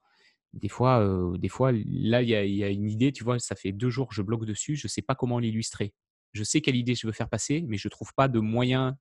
[0.53, 3.73] Des fois, euh, des fois, là il y, a, une idée, tu vois, ça fait
[3.73, 5.95] deux jours que je bloque dessus, je ne sais pas comment l'illustrer.
[6.33, 8.99] Je sais quelle idée je veux faire passer, mais je ne trouve pas de moyen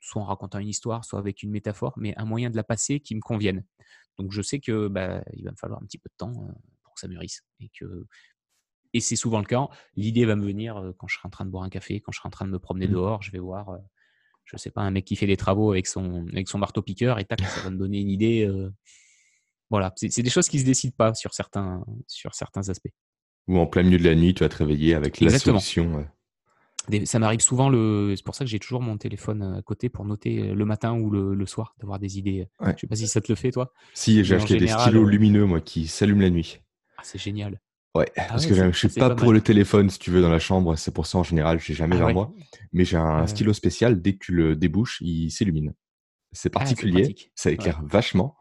[0.00, 3.00] soit en racontant une histoire, soit avec une métaphore, mais un moyen de la passer
[3.00, 3.64] qui me convienne.
[4.18, 6.32] Donc je sais que bah, il va me falloir un petit peu de temps
[6.82, 8.06] pour que ça mûrisse et que
[8.92, 9.68] et c'est souvent le cas.
[9.94, 12.18] L'idée va me venir quand je serai en train de boire un café, quand je
[12.18, 12.92] serai en train de me promener mmh.
[12.92, 13.78] dehors, je vais voir,
[14.46, 17.20] je sais pas, un mec qui fait des travaux avec son avec son marteau piqueur
[17.20, 18.48] et tac, ça va me donner une idée.
[19.70, 22.90] Voilà, c'est des choses qui se décident pas sur certains sur certains aspects.
[23.48, 26.04] Ou en plein milieu de la nuit, tu vas te réveiller avec la solution
[27.04, 28.14] ça m'arrive souvent, le...
[28.16, 31.10] c'est pour ça que j'ai toujours mon téléphone à côté pour noter le matin ou
[31.10, 32.48] le, soir, d'avoir des idées.
[32.60, 33.72] Je sais pas si ça te le fait, toi.
[33.94, 36.60] Si, j'ai acheté des stylos lumineux, moi, qui s'allument la nuit.
[36.96, 37.60] Ah, c'est génial.
[37.94, 40.30] Ouais, ah parce que je ne suis pas, pour le téléphone, si tu veux, dans
[40.30, 40.76] la chambre.
[40.76, 42.32] C'est pour ça, en général, je n'ai jamais ah vers moi.
[42.72, 45.74] Mais j'ai un stylo spécial, dès que tu le débouches, il s'illumine.
[46.32, 48.36] C'est particulier, ça éclaire vachement.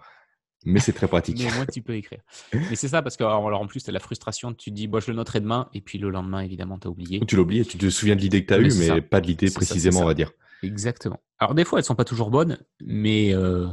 [0.66, 1.40] Mais c'est très pratique.
[1.40, 2.20] Mais au moins, tu peux écrire.
[2.54, 4.88] Mais c'est ça, parce que alors, en plus, tu as la frustration, tu te dis,
[4.88, 7.22] bon, je le noterai demain, et puis le lendemain, évidemment, tu as oublié.
[7.26, 9.50] Tu l'oublies, tu te souviens de l'idée que tu as eue, mais pas de l'idée
[9.50, 10.32] précisément, on va dire.
[10.62, 11.22] Exactement.
[11.40, 13.68] Alors, des fois, elles sont pas toujours bonnes, mais, euh,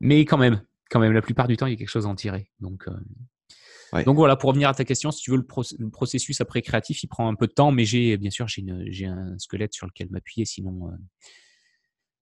[0.00, 2.08] mais quand même, quand même, la plupart du temps, il y a quelque chose à
[2.08, 2.50] en tirer.
[2.60, 6.62] Donc, euh, Donc voilà, pour revenir à ta question, si tu veux, le, processus après
[6.62, 9.86] créatif, il prend un peu de temps, mais j'ai bien sûr j'ai un squelette sur
[9.86, 10.96] lequel m'appuyer, sinon, euh,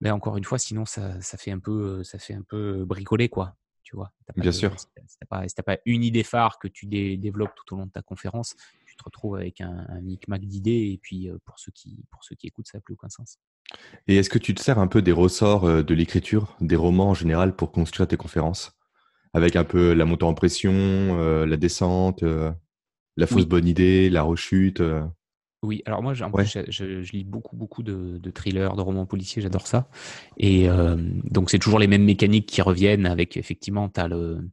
[0.02, 3.30] mais encore une fois, sinon ça, ça, fait un peu, ça fait un peu bricoler
[3.30, 3.56] quoi
[3.90, 4.12] tu vois.
[4.38, 4.80] Bien sûr.
[4.80, 8.04] Si tu n'as pas, une idée phare que tu développes tout au long de ta
[8.04, 12.24] conférence, tu te retrouves avec un, un micmac d'idées et puis pour ceux qui, pour
[12.24, 13.40] ceux qui écoutent, ça n'a plus aucun sens.
[14.08, 17.14] Et est-ce que tu te sers un peu des ressorts de l'écriture, des romans en
[17.16, 18.76] général pour construire tes conférences?
[19.34, 22.52] Avec un peu la montée en pression, euh, la descente, euh,
[23.16, 24.82] la fausse bonne idée, la rechute.
[24.82, 25.06] euh.
[25.62, 26.44] Oui, alors moi, en Ouais.
[26.44, 29.90] plus, je, je- je lis beaucoup, beaucoup de, de thrillers, de romans policiers, j'adore ça.
[30.38, 30.96] Et euh,
[31.26, 34.50] donc, c'est toujours les mêmes mécaniques qui reviennent avec, effectivement, as le,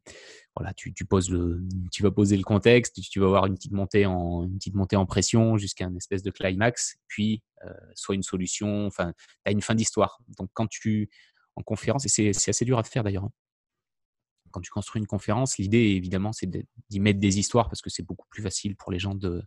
[0.57, 3.71] voilà, tu, tu, poses le, tu vas poser le contexte, tu vas avoir une petite
[3.73, 8.16] montée en, une petite montée en pression jusqu'à une espèce de climax, puis euh, soit
[8.16, 10.19] une solution, enfin, tu as une fin d'histoire.
[10.38, 11.09] Donc, quand tu,
[11.55, 13.33] en conférence, et c'est assez dur à faire d'ailleurs, hein.
[14.51, 16.51] quand tu construis une conférence, l'idée, évidemment, c'est
[16.90, 19.45] d'y mettre des histoires parce que c'est beaucoup plus facile pour les gens de,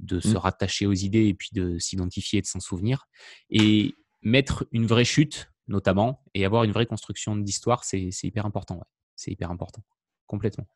[0.00, 0.36] de se Mmh.
[0.36, 3.06] rattacher aux idées et puis de s'identifier et de s'en souvenir.
[3.50, 8.46] Et mettre une vraie chute, notamment, et avoir une vraie construction d'histoire, c'est c'est hyper
[8.46, 8.76] important.
[8.76, 8.84] ouais.
[9.16, 9.82] C'est hyper important.
[10.26, 10.66] Complètement.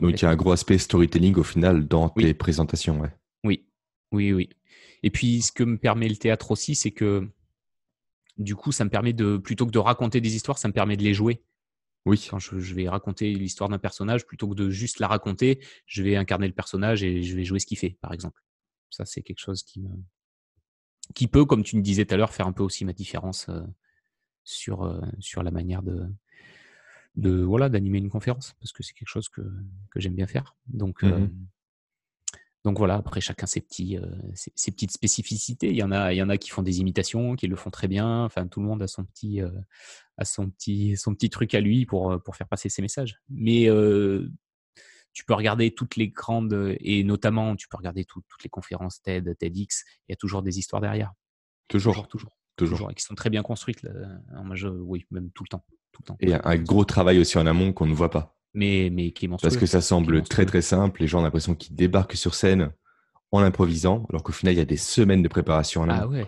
[0.00, 2.24] Donc il y a un gros aspect storytelling au final dans Oui.
[2.24, 3.00] tes présentations.
[3.00, 3.14] Ouais.
[3.44, 3.66] Oui,
[4.12, 4.48] oui, oui.
[5.02, 7.28] Et puis, ce que me permet le théâtre aussi, c'est que
[8.36, 10.96] du coup, ça me permet de, plutôt que de raconter des histoires, ça me permet
[10.96, 11.42] de les jouer.
[12.06, 12.26] Oui.
[12.30, 16.02] Quand je, je vais raconter l'histoire d'un personnage, plutôt que de juste la raconter, je
[16.02, 18.40] vais incarner le personnage et je vais jouer ce qu'il fait, par exemple.
[18.90, 19.90] Ça, c'est quelque chose qui me,
[21.14, 23.48] qui peut, comme tu me disais tout à l'heure, faire un peu aussi ma différence
[23.48, 23.62] euh,
[24.44, 26.06] sur, euh, sur la manière de,
[27.16, 29.42] de voilà d'animer une conférence, parce que c'est quelque chose que,
[29.90, 30.56] que j'aime bien faire.
[30.66, 31.46] Donc, euh, Mhm.
[32.64, 33.98] donc voilà, après chacun ses, petits,
[34.34, 35.70] ses, ses petites spécificités.
[35.70, 37.70] Il y, en a, il y en a qui font des imitations, qui le font
[37.70, 38.24] très bien.
[38.24, 39.40] Enfin, tout le monde a son petit,
[40.16, 43.20] a son petit, son petit truc à lui pour, pour faire passer ses messages.
[43.30, 44.30] Mais euh,
[45.18, 49.02] tu peux regarder toutes les grandes, et notamment tu peux regarder tout- toutes les conférences
[49.02, 51.12] TED, TEDx, il y a toujours des histoires derrière.
[51.66, 51.94] Toujours.
[51.94, 52.30] Toujours, toujours.
[52.54, 52.78] Toujours.
[52.78, 53.82] toujours, et qui sont très bien construites.
[53.82, 53.90] Là.
[54.30, 55.64] Alors, moi, je- oui, même tout le temps.
[55.90, 56.16] Tout le temps.
[56.20, 58.38] Et un, gros travail aussi en amont qu'on ne voit pas.
[58.54, 59.28] Mais, mais qui est.
[59.28, 61.00] Parce que ça semble très très simple.
[61.00, 62.70] Les gens ont l'impression qu'ils débarquent sur scène
[63.32, 66.02] en improvisant, alors qu'au final, il y a des semaines de préparation en amont.
[66.02, 66.26] Ah ouais.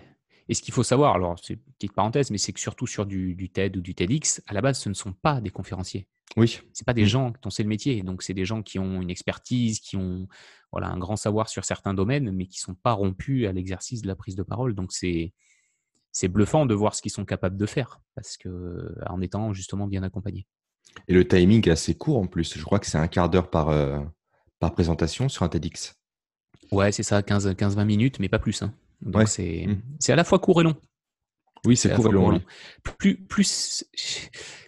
[0.49, 3.05] Et ce qu'il faut savoir, alors c'est une petite parenthèse, mais c'est que surtout sur
[3.05, 6.07] du, du TED ou du TEDx, à la base, ce ne sont pas des conférenciers.
[6.37, 6.59] Oui.
[6.73, 7.07] C'est pas des Mm.
[7.07, 8.03] gens dont c'est le métier.
[8.03, 10.27] Donc, c'est des gens qui ont une expertise, qui ont
[10.71, 14.07] voilà, un grand savoir sur certains domaines, mais qui sont pas rompus à l'exercice de
[14.07, 14.73] la prise de parole.
[14.73, 15.33] Donc, c'est
[16.13, 19.87] c'est bluffant de voir ce qu'ils sont capables de faire, parce que en étant justement
[19.87, 20.45] bien accompagnés.
[21.07, 22.57] Et le timing est assez court en plus.
[22.57, 23.99] Je crois que c'est un quart d'heure par, euh,
[24.59, 25.95] par présentation sur un TEDx.
[26.73, 28.61] Ouais, c'est ça, 15-20 minutes, mais pas plus.
[28.61, 28.73] hein.
[29.01, 29.25] Donc, Ouais.
[29.25, 29.81] c'est Mm.
[29.99, 30.75] c'est à la fois court et long.
[31.65, 32.29] Oui, c'est court et long.
[32.31, 32.41] long.
[32.97, 33.85] Plus, plus,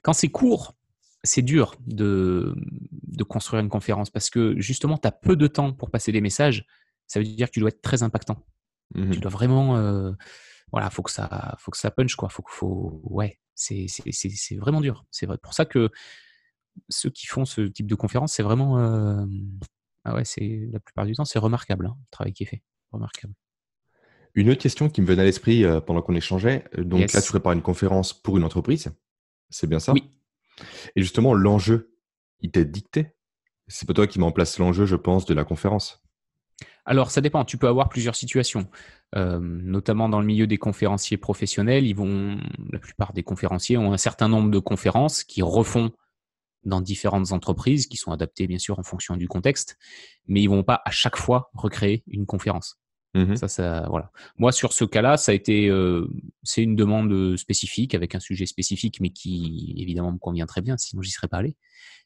[0.02, 0.76] quand c'est court,
[1.24, 2.54] c'est dur de,
[2.92, 6.22] de construire une conférence parce que justement, tu as peu de temps pour passer des
[6.22, 6.66] messages.
[7.08, 8.46] Ça veut dire que tu dois être très impactant.
[8.96, 9.78] Tu dois vraiment.
[9.78, 10.12] euh,
[10.72, 12.30] voilà, faut que ça, faut que ça punch, quoi.
[12.30, 13.88] Faut que, faut, ouais, c'est,
[14.58, 15.06] vraiment dur.
[15.12, 15.38] C'est vrai.
[15.38, 15.90] pour ça que
[16.90, 18.80] ceux qui font ce type de conférence, c'est vraiment.
[18.80, 19.26] euh,
[20.06, 22.62] ah ouais, c'est la plupart du temps, c'est remarquable, hein, le travail qui est fait.
[22.92, 23.34] Remarquable.
[24.36, 26.66] Une autre question qui me venait à l'esprit euh, pendant qu'on échangeait.
[26.78, 27.14] Donc Yes.
[27.14, 28.92] là, tu prépares une conférence pour une entreprise.
[29.50, 29.94] C'est bien ça?
[29.94, 30.10] Oui.
[30.96, 31.96] Et justement, l'enjeu,
[32.42, 33.16] il t'est dicté.
[33.68, 36.02] C'est pas toi qui mets en place l'enjeu, je pense, de la conférence.
[36.86, 37.46] Alors, ça dépend.
[37.46, 38.68] Tu peux avoir plusieurs situations,
[39.16, 41.86] Euh, notamment dans le milieu des conférenciers professionnels.
[41.86, 42.40] Ils vont,
[42.72, 45.92] la plupart des conférenciers ont un certain nombre de conférences qui refont
[46.64, 49.78] dans différentes entreprises, qui sont adaptées bien sûr en fonction du contexte,
[50.28, 52.80] mais ils vont pas à chaque fois recréer une conférence.
[53.16, 53.36] Mhm.
[53.36, 54.12] Ça, ça, voilà.
[54.38, 56.08] Moi, sur ce cas-là, ça a été, euh,
[56.42, 60.78] c'est une demande spécifique avec un sujet spécifique, mais qui évidemment me convient très bien.
[60.78, 61.56] Sinon, j'y serais pas allé.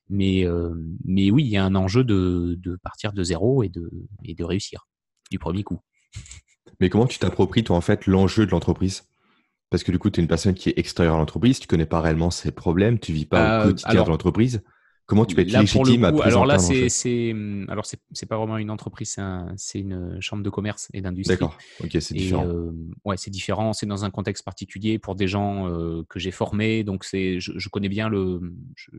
[0.10, 0.74] Mais, euh,
[1.06, 3.90] mais oui, il y a un enjeu de, de partir de zéro et de,
[4.24, 4.88] et de réussir
[5.32, 5.80] du premier coup.
[6.80, 9.04] Mais comment tu t'appropries, toi, en fait, l'enjeu de l'entreprise?
[9.70, 11.86] Parce que du coup, tu es une personne qui est extérieure à l'entreprise, tu connais
[11.86, 14.64] pas réellement ses problèmes, tu vis pas Euh, au quotidien alors- de l'entreprise.
[15.08, 17.86] Comment tu peux être Là, pour le à coup, alors là, c'est, c'est, hum, alors
[17.86, 21.36] c'est, c'est pas vraiment une entreprise, c'est, un- c'est une chambre de commerce et d'industrie.
[21.36, 22.46] D'accord, ok, c'est Et différent.
[22.46, 22.72] euh,
[23.06, 23.72] ouais, c'est différent.
[23.72, 26.84] C'est dans un contexte particulier pour des gens euh, que j'ai formés.
[26.84, 28.42] Donc, c'est, je, je connais bien le.
[28.76, 28.92] je-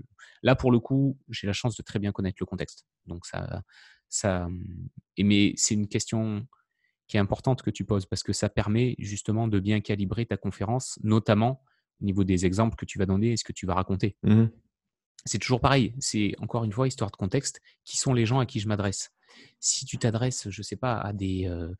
[0.42, 2.86] là, pour le coup, j'ai la chance de très bien connaître le contexte.
[3.06, 3.62] Donc, ça.
[4.08, 4.48] ça
[5.18, 6.46] et mais c'est une question
[7.06, 10.36] qui est importante que tu poses parce que ça permet justement de bien calibrer ta
[10.38, 11.62] conférence, notamment
[12.00, 14.50] au niveau des exemples que tu vas donner et ce que tu vas raconter Mhm.
[15.24, 15.94] C'est toujours pareil.
[15.98, 17.60] C'est encore une fois histoire de contexte.
[17.84, 19.10] Qui sont les gens à qui je m'adresse
[19.60, 21.72] Si tu t'adresses, je sais pas, à des euh,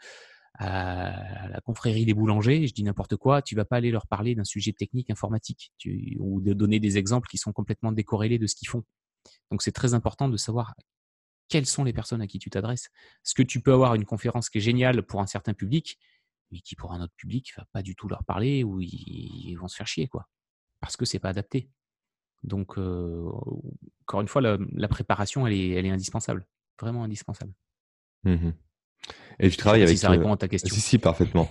[0.59, 4.35] à la confrérie des boulangers, je dis n'importe quoi, tu vas pas aller leur parler
[4.35, 5.73] d'un sujet technique informatique
[6.19, 8.83] ou de donner des exemples qui sont complètement décorrélés de ce qu'ils font.
[9.51, 10.75] Donc c'est très important de savoir
[11.49, 12.89] quelles sont les personnes à qui tu t'adresses.
[13.23, 15.99] Parce que tu peux avoir une conférence qui est géniale pour un certain public,
[16.51, 19.55] mais qui pour un autre public va pas du tout leur parler ou ils, ils
[19.55, 20.29] vont se faire chier quoi,
[20.81, 21.71] parce que c'est pas adapté.
[22.43, 23.29] Donc, euh,
[24.07, 26.47] encore une fois, la, la préparation, elle est, elle est indispensable,
[26.81, 27.53] vraiment indispensable.
[28.25, 28.55] Mhm.
[29.41, 29.97] Et tu travailles avec.
[29.97, 30.75] Si ça répond à ta question.
[30.75, 31.49] Si, si, parfaitement.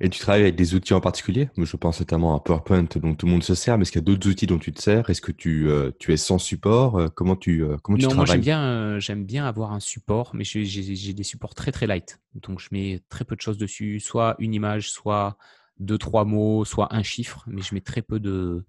[0.00, 1.50] Et tu travailles avec des outils en particulier?
[1.58, 4.04] Je pense notamment à PowerPoint dont tout le monde se sert, mais est-ce qu'il y
[4.04, 5.08] a d'autres outils dont tu te sers?
[5.10, 7.12] Est-ce que tu, tu es sans support?
[7.14, 10.44] Comment tu, comment tu non, travailles moi j'aime bien, j'aime bien avoir un support, mais
[10.44, 12.18] j'ai des supports très très light.
[12.34, 15.36] Donc je mets très peu de choses dessus, soit une image, soit
[15.78, 18.64] deux, trois mots, soit un chiffre, mais je mets très peu de,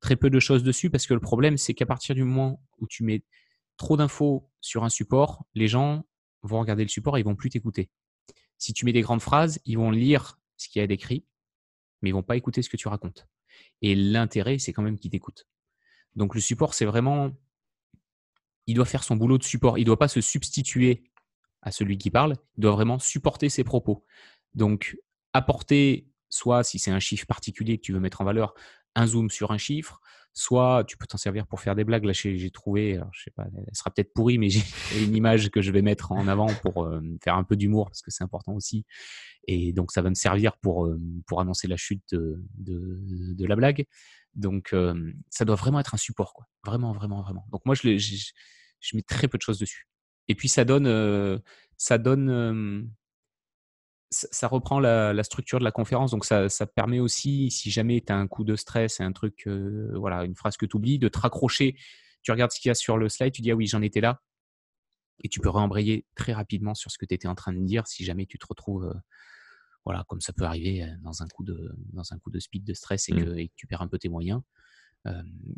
[0.00, 2.86] très peu de choses dessus parce que le problème, c'est qu'à partir du moment où
[2.86, 3.24] tu mets
[3.76, 6.04] trop d'infos sur un support, les gens
[6.42, 7.90] vont regarder le support et ils vont plus t'écouter.
[8.58, 11.24] Si tu mets des grandes phrases, ils vont lire ce qu'il y a d'écrit,
[12.02, 13.28] mais ils vont pas écouter ce que tu racontes.
[13.82, 15.46] Et l'intérêt, c'est quand même qu'ils t'écoutent.
[16.14, 17.30] Donc le support, c'est vraiment,
[18.66, 19.78] il doit faire son boulot de support.
[19.78, 21.04] Il doit pas se substituer
[21.62, 22.36] à celui qui parle.
[22.56, 24.04] Il doit vraiment supporter ses propos.
[24.54, 24.98] Donc
[25.32, 28.54] apporter, soit si c'est un chiffre particulier que tu veux mettre en valeur,
[28.94, 30.00] un zoom sur un chiffre,
[30.38, 32.04] soit tu peux t'en servir pour faire des blagues.
[32.04, 34.62] Là, j'ai trouvé, je sais pas, elle sera peut-être pourrie, mais j'ai
[35.04, 38.02] une image que je vais mettre en avant pour euh, faire un peu d'humour parce
[38.02, 38.84] que c'est important aussi.
[39.46, 43.56] Et donc, ça va me servir pour, euh, pour annoncer la chute de, de, la
[43.56, 43.84] blague.
[44.34, 46.46] Donc, euh, ça doit vraiment être un support, quoi.
[46.64, 47.46] Vraiment, vraiment, vraiment.
[47.50, 48.32] Donc, moi, je, je,
[48.80, 49.88] je mets très peu de choses dessus.
[50.28, 51.40] Et puis, ça donne,
[51.78, 52.90] ça donne
[54.10, 58.16] ça reprend la, structure de la conférence, donc ça, permet aussi, si jamais tu as
[58.16, 61.08] un coup de stress et un truc, euh, voilà, une phrase que tu oublies, de
[61.08, 61.76] te raccrocher.
[62.22, 64.00] Tu regardes ce qu'il y a sur le slide, tu dis ah oui, j'en étais
[64.00, 64.22] là,
[65.22, 67.86] et tu peux réembrayer très rapidement sur ce que tu étais en train de dire
[67.86, 68.94] si jamais tu te retrouves, euh,
[69.84, 72.64] voilà, comme ça peut arriver euh, dans un coup de, dans un coup de speed
[72.64, 73.24] de stress et, mmh.
[73.24, 74.40] que, tu perds un peu tes moyens.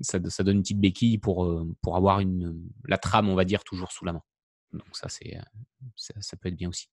[0.01, 3.93] ça, donne une petite béquille pour, pour avoir une, la trame, on va dire, toujours
[3.93, 4.23] sous la main.
[4.73, 5.37] Donc ça, c'est,
[5.97, 6.89] ça peut être bien aussi.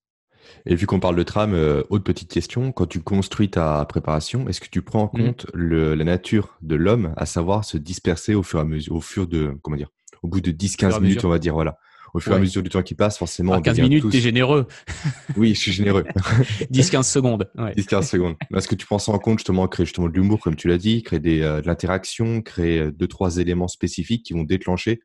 [0.66, 4.48] Et vu qu'on parle de trame, euh, autre petite question, quand tu construis ta préparation,
[4.48, 5.24] est-ce que tu prends en mmh.
[5.24, 9.00] compte la nature de l'homme, à savoir se disperser au fur et à mesure, au
[9.00, 9.90] fur de, comment dire,
[10.22, 11.78] au bout de 10-15 minutes, on va dire, voilà.
[12.14, 13.60] Au fur et à mesure du temps qui passe, forcément.
[13.60, 14.66] 15 minutes, tu t'es généreux.
[15.36, 16.04] oui, je suis généreux.
[16.72, 17.50] 10-15 secondes.
[17.56, 18.36] 10-15 secondes.
[18.54, 20.78] Est-ce que tu prends ça en compte justement, créer justement de l'humour, comme tu l'as
[20.78, 25.00] dit, créer des, euh, de l'interaction, créer euh, deux, trois éléments spécifiques qui vont déclencher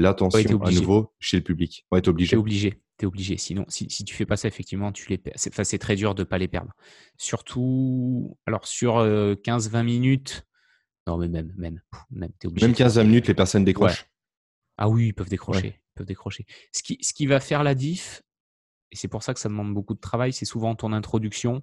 [0.00, 1.86] l'attention à nouveau chez le public.
[1.90, 2.36] Ouais, être obligé.
[2.36, 3.36] obligé tu obligé.
[3.36, 5.34] Sinon, si, si tu fais pas ça, effectivement, tu les perds.
[5.36, 6.72] C'est très dur de pas les perdre.
[7.18, 10.46] Surtout, alors sur 15-20 minutes,
[11.06, 11.80] non, mais même, même,
[12.10, 12.66] même, obligé.
[12.66, 14.06] Même 15-20 minutes, les personnes décrochent.
[14.76, 15.78] Ah oui, ils peuvent décrocher.
[15.78, 16.46] Ils peuvent décrocher.
[16.72, 18.22] Ce qui, ce qui va faire la diff,
[18.90, 21.62] et c'est pour ça que ça demande beaucoup de travail, c'est souvent ton introduction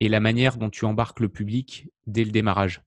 [0.00, 2.82] et la manière dont tu embarques le public dès le démarrage.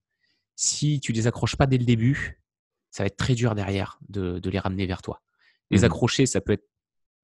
[0.56, 2.41] Si tu les accroches pas dès le début,
[2.92, 5.22] ça va être très dur derrière de, de les ramener vers toi.
[5.70, 6.68] Les mmh accrocher, ça peut être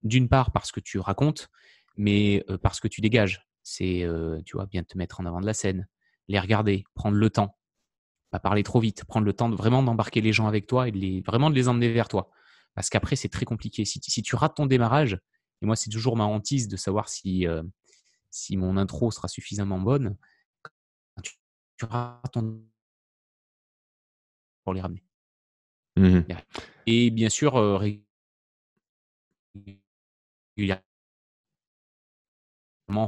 [0.04, 1.50] d'une part parce que tu racontes,
[1.98, 3.46] mais parce que tu dégages.
[3.64, 4.08] C'est,
[4.46, 5.88] tu vois, bien te mettre en avant de la scène,
[6.30, 7.58] les regarder, prendre le temps,
[8.32, 10.92] pas parler trop vite, prendre le temps de vraiment d'embarquer les gens avec toi et
[10.92, 12.30] de les, vraiment de les emmener vers toi.
[12.76, 13.84] Parce qu'après, c'est très compliqué.
[13.84, 15.20] Si, tu rates ton démarrage,
[15.62, 17.46] et moi, c'est toujours ma hantise de savoir si,
[18.30, 20.16] si mon intro sera suffisamment bonne,
[21.24, 21.34] tu,
[21.82, 22.62] rates ton
[24.64, 25.07] pour les ramener.
[25.98, 26.24] Mmh
[26.90, 28.02] et bien sûr, il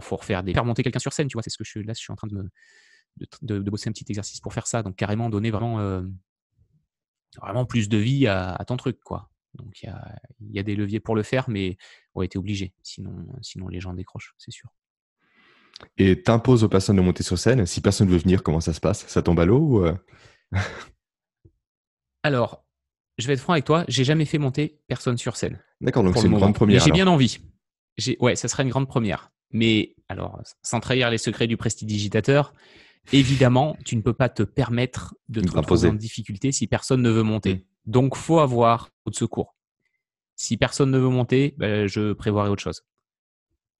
[0.01, 1.43] faut refaire des faire monter quelqu'un sur scène, tu vois.
[1.43, 2.49] C'est ce que je là, je suis en train de,
[3.41, 4.83] de, bosser un petit exercice pour faire ça.
[4.83, 6.01] Donc carrément donner vraiment, euh,
[7.37, 9.29] vraiment plus de vie à, ton truc, quoi.
[9.53, 10.15] Donc il y a,
[10.51, 11.77] y a, des leviers pour le faire, mais
[12.15, 12.73] on été obligé.
[12.83, 14.69] Sinon, sinon les gens décrochent, c'est sûr.
[15.97, 17.65] Et t'imposes aux personnes de monter sur scène.
[17.65, 19.07] Si personne ne veut venir, comment ça se passe?
[19.07, 19.85] Ça tombe à l'eau ou?
[22.23, 22.65] Alors,
[23.19, 25.59] je vais être franc avec toi, j'ai jamais fait monter personne sur scène.
[25.81, 26.83] D'accord, donc c'est une grande première.
[26.83, 27.39] J'ai bien envie.
[28.19, 29.31] Ouais, ça serait une grande première.
[29.51, 32.53] Mais alors, sans trahir les secrets du prestidigitateur,
[33.11, 37.09] évidemment, tu ne peux pas te permettre de te retrouver en difficulté si personne ne
[37.09, 37.55] veut monter.
[37.55, 37.61] Mm.
[37.85, 39.55] Donc, faut avoir autre secours.
[40.35, 42.83] Si personne ne veut monter, ben, je prévoirai autre chose.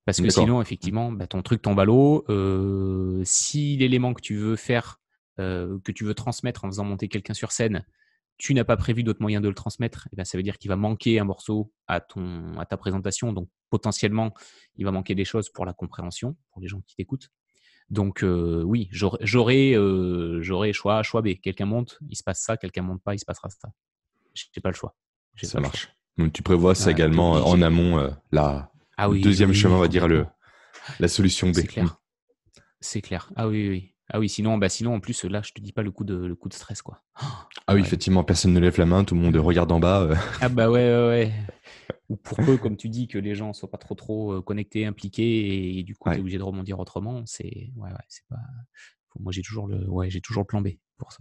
[0.05, 2.25] Parce que sinon, effectivement, ben, ton truc tombe à l'eau.
[2.29, 4.99] Euh, si l'élément que tu veux faire,
[5.39, 7.85] euh, que tu veux transmettre en faisant monter quelqu'un sur scène,
[8.39, 10.57] tu n'as pas prévu d'autres moyens de le transmettre, et eh ben, ça veut dire
[10.57, 13.33] qu'il va manquer un morceau à, ton, à ta présentation.
[13.33, 14.33] Donc, potentiellement,
[14.77, 17.29] il va manquer des choses pour la compréhension, pour les gens qui t'écoutent.
[17.89, 21.33] Donc, euh, oui, j'aurai euh, choix A, choix B.
[21.43, 22.55] Quelqu'un monte, il se passe ça.
[22.55, 23.69] Quelqu'un monte pas, il se passera ça.
[24.33, 24.95] Je n'ai pas le choix.
[25.41, 25.89] Ça marche.
[26.17, 29.87] Donc, tu prévois ça également en amont, euh, la, ah le deuxième chemin, on va
[29.89, 30.25] dire le,
[30.99, 31.55] la solution B.
[31.55, 31.97] C'est clair.
[32.79, 33.31] C'est clair.
[33.35, 33.95] Ah oui, oui.
[34.11, 36.15] Ah oui, sinon, bah sinon, en plus, là, je te dis pas le coup de,
[36.15, 37.03] le coup de stress, quoi.
[37.67, 40.01] ah oui, effectivement, personne ne lève la main, tout le monde regarde en bas.
[40.01, 40.15] Euh.
[40.41, 41.33] Ah bah ouais, ouais, ouais.
[42.09, 44.85] Ou pour peu, comme tu dis, que les gens soient pas trop, trop euh, connectés,
[44.85, 47.21] impliqués, et, du coup, tu es obligé de rebondir autrement.
[47.25, 48.37] C'est, ouais, ouais, c'est pas.
[49.19, 51.19] Moi, j'ai toujours le, ouais, j'ai toujours le plan B pour ça.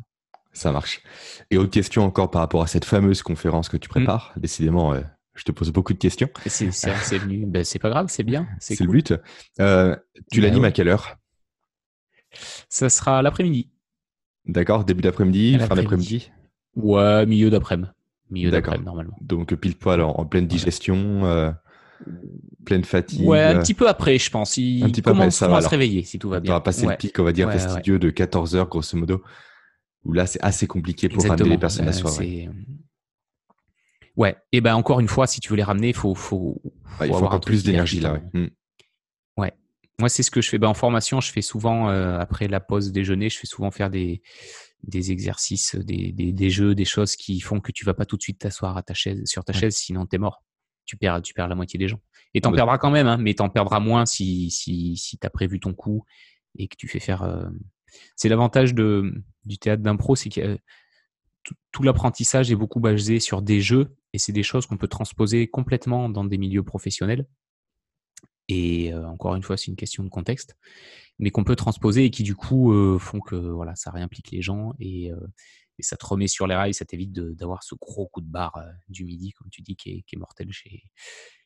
[0.53, 1.03] Ça marche.
[1.51, 3.91] Et autre question encore par rapport à cette fameuse conférence que tu mmh.
[3.91, 4.33] prépares.
[4.37, 5.03] Décidément, euh,
[5.35, 6.29] Je te pose beaucoup de questions.
[6.47, 7.45] C'est venu.
[7.47, 8.49] Ben, c'est pas grave, c'est bien.
[8.61, 9.15] C'est le but.
[9.61, 9.95] Euh,
[10.33, 11.18] tu l'animes à quelle heure?
[12.69, 13.71] Ça sera l'après-midi.
[14.47, 16.31] D'accord, début d'après-midi, fin d'après-midi
[16.77, 17.89] Ouais, milieu d'après-midi.
[18.31, 19.17] Milieu d'après-midi, normalement.
[19.21, 21.51] Donc pile poil en, pleine digestion, euh,
[22.65, 23.27] pleine fatigue.
[23.27, 24.57] Ouais, un petit peu après, je pense.
[24.57, 26.53] Il un petit peu après, ça va se réveiller si tout va bien.
[26.53, 29.23] On va passer le pic, on va dire, fastidieux de 14 heures, grosso modo.
[30.05, 32.49] Où là, c'est assez compliqué pour ramener les personnes à la soirée.
[34.17, 37.05] Ouais, et ben encore une fois, si tu veux les ramener, il faut, faut, faut,
[37.05, 38.15] il faut avoir plus d'énergie là.
[38.35, 38.51] Ouais.
[39.99, 40.59] Moi, c'est ce que je fais.
[40.59, 43.91] Ben, en formation, je fais souvent, euh, après la pause déjeuner, je fais souvent faire
[43.91, 44.23] des,
[44.85, 48.17] des exercices, des, des, des, jeux, des choses qui font que tu vas pas tout
[48.17, 50.45] de suite t'asseoir à ta chaise, sur ta chaise, sinon tu es mort.
[50.85, 52.01] Tu perds, tu perds la moitié des gens.
[52.33, 55.27] Et t'en en perdras quand même, hein, mais t'en perdras moins si, si, si tu
[55.27, 56.05] as prévu ton coup
[56.57, 57.25] et que tu fais faire.
[57.25, 57.49] Euh,
[58.17, 59.13] c'est l'avantage de,
[59.45, 60.59] du théâtre d'impro, c'est que
[61.73, 65.49] tout l'apprentissage est beaucoup basé sur des jeux et c'est des choses qu'on peut transposer
[65.49, 67.27] complètement dans des milieux professionnels.
[68.49, 70.57] Et euh, encore une fois, c'est une question de contexte,
[71.19, 74.41] mais qu'on peut transposer et qui du coup euh, font que voilà, ça réimplique les
[74.41, 75.17] gens et, euh,
[75.79, 78.59] et, ça te remet sur les rails, ça t'évite d'avoir ce gros coup de barre
[78.89, 80.83] du midi, comme tu dis, qui est, qui est mortel chez,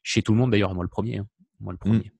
[0.02, 0.52] chez tout le monde.
[0.52, 1.18] D'ailleurs, moi le premier.
[1.18, 1.26] Hein.
[1.60, 1.78] Moi le mmh.
[1.78, 2.12] premier.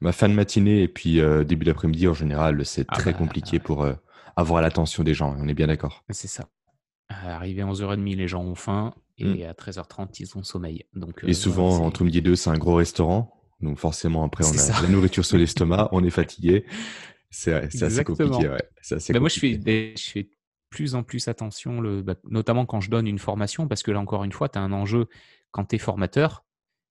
[0.00, 3.58] Ma fin de matinée et puis début d'après-midi en général, c'est ah très bah, compliqué
[3.58, 3.86] pour
[4.34, 5.36] avoir l'attention des gens.
[5.38, 6.04] On est bien d'accord.
[6.10, 6.48] C'est ça.
[7.08, 9.48] Arrivé à 11h30, les gens ont faim et mmh.
[9.48, 10.84] à 13h30, ils ont sommeil.
[10.94, 13.43] Donc, et souvent, entre midi et deux, c'est un gros restaurant.
[13.60, 16.64] Donc forcément, après, on a la nourriture sur l'estomac, on est fatigué.
[17.30, 18.48] C'est assez compliqué.
[18.48, 18.62] Ouais.
[18.90, 20.30] Assez bah, Moi, je fais, je fais
[20.70, 24.00] plus en plus attention, le, bah, notamment quand je donne une formation, parce que là,
[24.00, 25.06] encore une fois, tu as un enjeu
[25.50, 26.44] quand tu es formateur,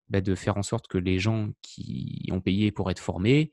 [0.10, 3.52] bah, de faire en sorte que les gens qui ont payé pour être formés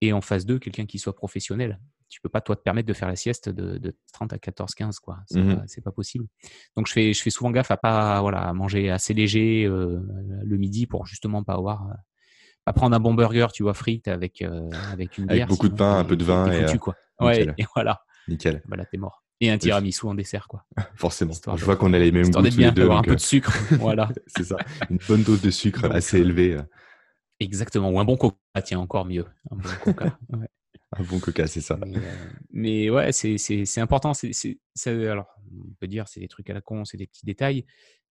[0.00, 1.78] et en face d'eux, quelqu'un qui soit professionnel
[2.08, 4.98] tu peux pas toi te permettre de faire la sieste de, 30 à 14, 15
[4.98, 5.18] quoi.
[5.30, 6.26] Mmh c'est pas, possible.
[6.76, 10.00] Donc je fais je fais souvent gaffe à pas voilà manger assez léger euh,
[10.44, 11.92] le midi pour justement pas avoir
[12.68, 15.36] euh, prendre un bon burger tu vois frites avec euh, avec une bière.
[15.36, 16.94] Avec beaucoup de pain, un peu de vin et quoi.
[17.20, 18.02] Ouais, et voilà.
[18.28, 18.62] Nickel.
[18.66, 19.24] Bah là t'es mort.
[19.40, 20.64] Et un tiramisu en dessert quoi.
[20.96, 21.32] Forcément.
[21.56, 22.90] je vois qu'on a les mêmes goûts tous les deux.
[22.90, 23.52] un peu de sucre.
[23.78, 24.08] voilà.
[24.26, 24.56] c'est ça.
[24.90, 26.58] Une bonne dose de sucre assez élevée.
[27.40, 27.90] Exactement.
[27.90, 29.26] Ou un bon coca, tiens, encore mieux.
[29.50, 30.18] Un bon coca.
[30.30, 30.48] Ouais.
[30.96, 31.78] Un bon coca, c'est ça.
[32.50, 34.14] Mais, euh, ouais, c'est important.
[34.14, 34.56] C'est
[34.86, 37.66] alors, on peut dire c'est des trucs à la con, c'est des petits détails.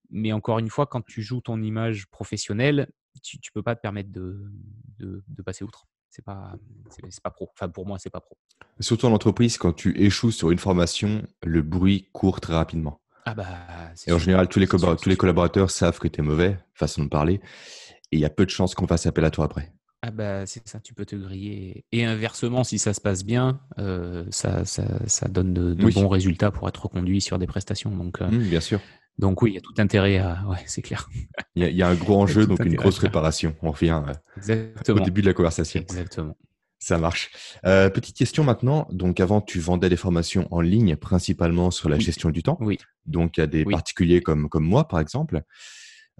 [0.10, 2.90] Mais encore une fois, quand tu joues ton image professionnelle,
[3.24, 4.52] tu ne peux pas te permettre de,
[5.00, 5.88] de, passer outre.
[6.10, 6.54] C'est pas,
[6.90, 7.50] c'est pas pro.
[7.54, 8.38] Enfin, pour moi, c'est pas pro.
[8.80, 13.02] Surtout en entreprise, quand tu échoues sur une formation, le bruit court très rapidement.
[13.26, 13.46] Ah bah,
[14.06, 17.10] et en général, tous les, tous les collaborateurs savent que tu es mauvais, façon de
[17.10, 17.42] parler,
[18.12, 19.74] et il y a peu de chances qu'on fasse appel à toi après.
[20.04, 21.84] Ah bah c'est ça, tu peux te griller.
[21.92, 26.52] Et inversement, si ça se passe bien, euh, ça, ça, ça, donne de, bons résultats
[26.52, 27.90] pour être reconduit sur des prestations.
[27.90, 28.80] Donc, euh, mmh, bien sûr.
[29.18, 30.44] Donc oui, il y a tout intérêt à...
[30.48, 31.10] Ouais, c'est clair.
[31.56, 33.56] Il y, a, un gros enjeu, donc une grosse réparation.
[33.62, 34.02] On revient
[34.50, 35.82] euh, au début de la conversation.
[35.82, 36.38] Exactement.
[36.80, 37.32] Ça marche.
[37.64, 38.88] petite question maintenant.
[38.92, 42.58] Donc avant, tu vendais des formations en ligne, principalement sur la gestion du temps.
[42.62, 42.78] Oui.
[43.08, 45.44] Donc il y a des particuliers comme, comme moi, par exemple.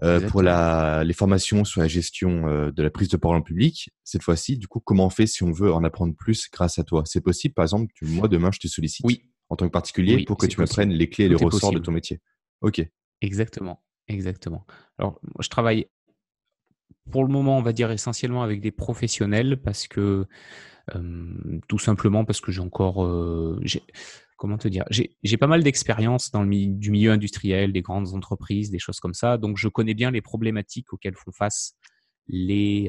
[0.04, 3.42] Euh, pour la, les formations sur la gestion euh, de la prise de parole en
[3.42, 6.78] public, cette fois-ci, du coup, comment on fait si on veut en apprendre plus grâce
[6.78, 7.02] à toi?
[7.04, 9.24] C'est possible, par exemple, moi, demain, je te sollicite oui.
[9.48, 11.90] en tant que particulier pour que tu m'apprennes les clés et les ressorts de ton
[11.90, 12.20] métier.
[12.60, 12.82] Ok.
[13.20, 14.64] Exactement, exactement.
[14.98, 15.88] Alors, je travaille
[17.10, 20.26] pour le moment, on va dire essentiellement avec des professionnels parce que,
[21.68, 23.08] tout simplement parce que j'ai encore...
[24.36, 28.70] Comment te dire J'ai pas mal d'expérience dans le du milieu industriel, des grandes entreprises,
[28.70, 29.36] des choses comme ça.
[29.36, 31.74] Donc, je connais bien les problématiques auxquelles font face
[32.28, 32.88] les,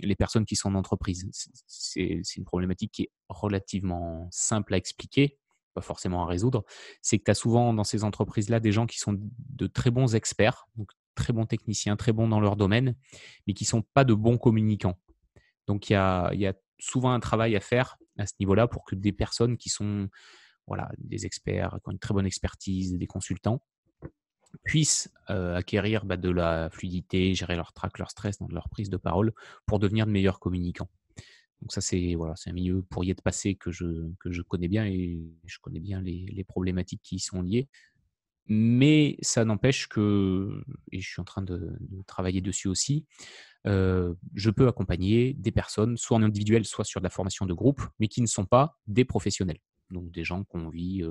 [0.00, 1.30] les personnes qui sont en entreprise.
[1.66, 5.38] C'est une problématique qui est relativement simple à expliquer,
[5.74, 6.64] pas forcément à résoudre.
[7.00, 10.14] C'est que tu as souvent dans ces entreprises-là des gens qui sont de très bons
[10.14, 12.94] experts, donc très bons techniciens, très bons dans leur domaine,
[13.46, 14.98] mais qui sont pas de bons communicants.
[15.66, 18.84] Donc, il y a, y a souvent un travail à faire à ce niveau-là pour
[18.84, 20.08] que des personnes qui sont
[20.66, 23.62] voilà, des experts qui ont une très bonne expertise, des consultants,
[24.64, 28.90] puissent euh, acquérir bah, de la fluidité, gérer leur trac, leur stress dans leur prise
[28.90, 29.32] de parole
[29.66, 30.88] pour devenir de meilleurs communicants.
[31.62, 34.66] Donc ça, c'est voilà, un milieu pour y être passé que je, que je connais
[34.66, 37.68] bien et je connais bien les, problématiques qui y sont liées.
[38.46, 43.06] Mais ça n'empêche que, et je suis en train de, travailler dessus aussi,
[43.68, 47.54] euh, je peux accompagner des personnes, soit en individuel, soit sur de la formation de
[47.54, 49.58] groupe, mais qui ne sont pas des professionnels
[49.90, 51.04] donc des gens qu'on vit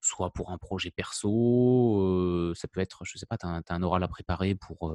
[0.00, 4.02] soit pour un projet perso, ça peut être, je sais pas, tu as, un oral
[4.02, 4.92] à préparer pour,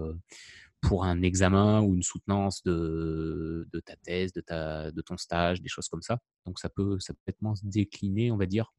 [0.84, 5.70] pour un examen ou une soutenance de, ta thèse, de, ta, de ton stage, des
[5.70, 6.20] choses comme ça.
[6.46, 8.74] Donc ça peut, ça peut se décliner, on va dire,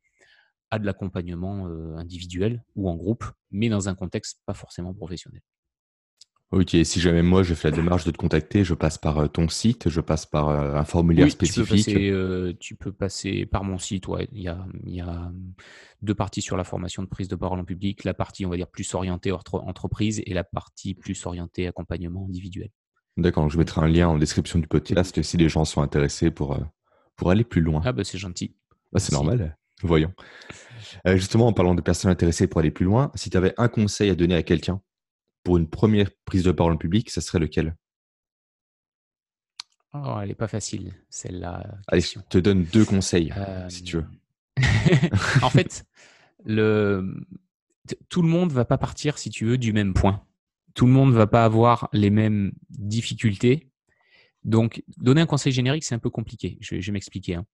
[0.71, 5.41] à de l'accompagnement individuel ou en groupe, mais dans un contexte pas forcément professionnel.
[6.55, 9.27] Ok, si jamais moi je fais la démarche de te contacter, je passe par euh,
[9.27, 11.67] ton site, je passe par euh, un formulaire spécifique.
[11.67, 14.29] Tu peux, passer, euh, tu peux passer par mon site, ouais.
[14.31, 15.33] Il y, a, il y a
[16.03, 18.57] deux parties sur la formation de prise de parole en public, la partie on va
[18.57, 22.71] dire plus orientée entreprise et la partie plus orientée accompagnement individuel.
[23.17, 26.57] D'accord, je mettrai un lien en description du podcast si les gens sont intéressés pour,
[27.17, 27.83] pour aller plus loin.
[27.85, 28.55] Ah bah c'est gentil.
[28.93, 30.13] Bah, c'est normal, voyons.
[31.05, 34.09] justement, en parlant de personnes intéressées pour aller plus loin, si tu avais un conseil
[34.09, 34.81] à donner à quelqu'un
[35.45, 37.77] pour une première prise de parole en public, ça serait lequel?
[39.93, 41.79] Oh, Elle n'est pas facile, celle-là.
[41.87, 43.33] Allez, je te donne deux conseils,
[43.69, 44.07] si tu veux.
[44.59, 45.09] Euh,
[45.43, 45.85] en fait,
[46.45, 47.25] le...
[48.09, 50.25] tout le monde ne va pas partir, si tu veux, du même point.
[50.75, 53.71] Tout le monde ne va pas avoir les mêmes difficultés.
[54.43, 56.59] Donc, donner un conseil générique, c'est un peu compliqué.
[56.61, 57.37] Je, vais m'expliquer.
[57.37, 57.47] Hein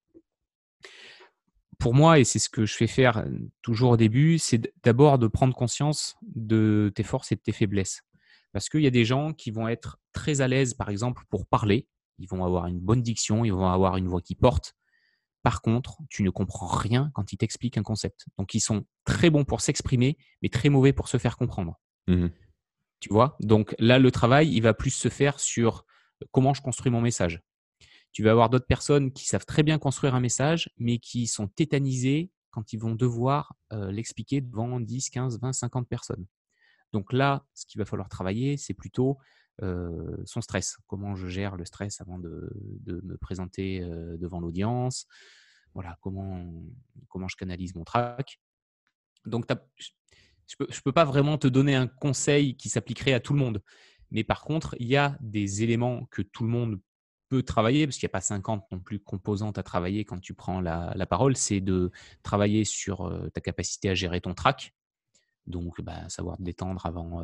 [1.81, 3.25] pour moi, et c'est ce que je fais faire
[3.63, 8.03] toujours au début, c'est d'abord de prendre conscience de tes forces et de tes faiblesses.
[8.53, 11.47] Parce qu'il y a des gens qui vont être très à l'aise, par exemple, pour
[11.47, 11.87] parler.
[12.19, 14.75] Ils vont avoir une bonne diction, ils vont avoir une voix qui porte.
[15.41, 18.27] Par contre, tu ne comprends rien quand ils t'expliquent un concept.
[18.37, 21.79] Donc, ils sont très bons pour s'exprimer, mais très mauvais pour se faire comprendre.
[22.07, 22.27] Mmh
[22.99, 23.35] tu vois?
[23.39, 25.87] Donc là, le travail, il va plus se faire sur
[26.29, 27.41] comment je construis mon message.
[28.11, 31.47] Tu vas avoir d'autres personnes qui savent très bien construire un message, mais qui sont
[31.47, 36.25] tétanisées quand ils vont devoir euh, l'expliquer devant 10, 15, 20, 50 personnes.
[36.91, 39.17] Donc là, ce qu'il va falloir travailler, c'est plutôt
[39.61, 40.77] euh, son stress.
[40.87, 42.51] Comment je gère le stress avant de,
[42.85, 45.07] me présenter euh, devant l'audience?
[45.73, 46.45] Voilà, comment,
[47.27, 48.41] je canalise mon track.
[49.25, 49.45] Donc,
[49.77, 49.89] je
[50.59, 53.63] ne peux, peux pas vraiment te donner un conseil qui s'appliquerait à tout le monde.
[54.09, 56.81] Mais par contre, il y a des éléments que tout le monde
[57.39, 60.61] travailler, parce qu'il n'y a pas 50 non plus composantes à travailler quand tu prends
[60.61, 61.91] la, parole, c'est de
[62.23, 64.73] travailler sur ta capacité à gérer ton track.
[65.47, 67.23] Donc, bah, savoir te détendre avant,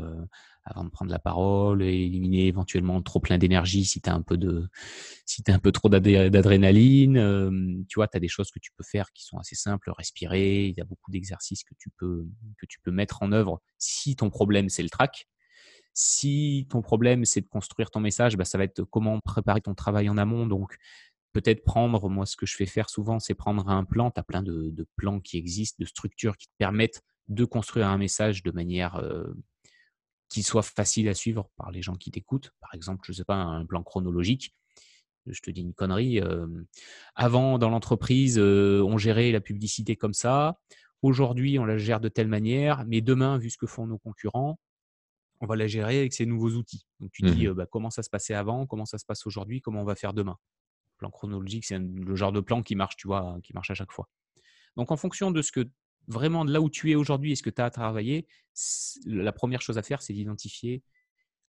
[0.66, 4.38] avant de prendre la parole, éliminer éventuellement trop plein d'énergie si tu as un peu
[4.38, 4.70] de,
[5.26, 7.86] si as un peu trop d'adrénaline.
[7.88, 10.68] Tu vois, tu as des choses que tu peux faire qui sont assez simples, respirer.
[10.68, 12.28] Il y a beaucoup d'exercices que tu peux,
[12.58, 15.28] que tu peux mettre en œuvre si ton problème c'est le track.
[16.00, 19.74] Si ton problème, c'est de construire ton message, bah, ça va être comment préparer ton
[19.74, 20.46] travail en amont.
[20.46, 20.78] Donc,
[21.34, 24.12] peut-être prendre, moi, ce que je fais faire souvent, c'est prendre un plan.
[24.12, 27.98] Tu as plein de, plans qui existent, de structures qui te permettent de construire un
[27.98, 29.26] message de manière euh,
[30.30, 32.52] qui soit facile à suivre par les gens qui t'écoutent.
[32.60, 34.54] Par exemple, je ne sais pas, un plan chronologique.
[35.26, 36.22] Je te dis une connerie.
[36.22, 36.46] Euh,
[37.16, 40.60] avant, dans l'entreprise, euh, on gérait la publicité comme ça.
[41.02, 42.86] Aujourd'hui, on la gère de telle manière.
[42.86, 44.60] Mais demain, vu ce que font nos concurrents,
[45.40, 46.86] on va la gérer avec ces nouveaux outils.
[47.00, 49.62] Donc tu dis mmh bah, comment ça se passait avant, comment ça se passe aujourd'hui,
[49.62, 50.38] comment on va faire demain?
[50.98, 53.92] Plan chronologique, c'est le genre de plan qui marche, tu vois, qui marche à chaque
[53.92, 54.10] fois.
[54.76, 55.70] Donc en fonction de ce que
[56.08, 58.28] vraiment de là où tu es aujourd'hui et ce que tu as à travailler,
[59.06, 60.84] la première chose à faire, c'est d'identifier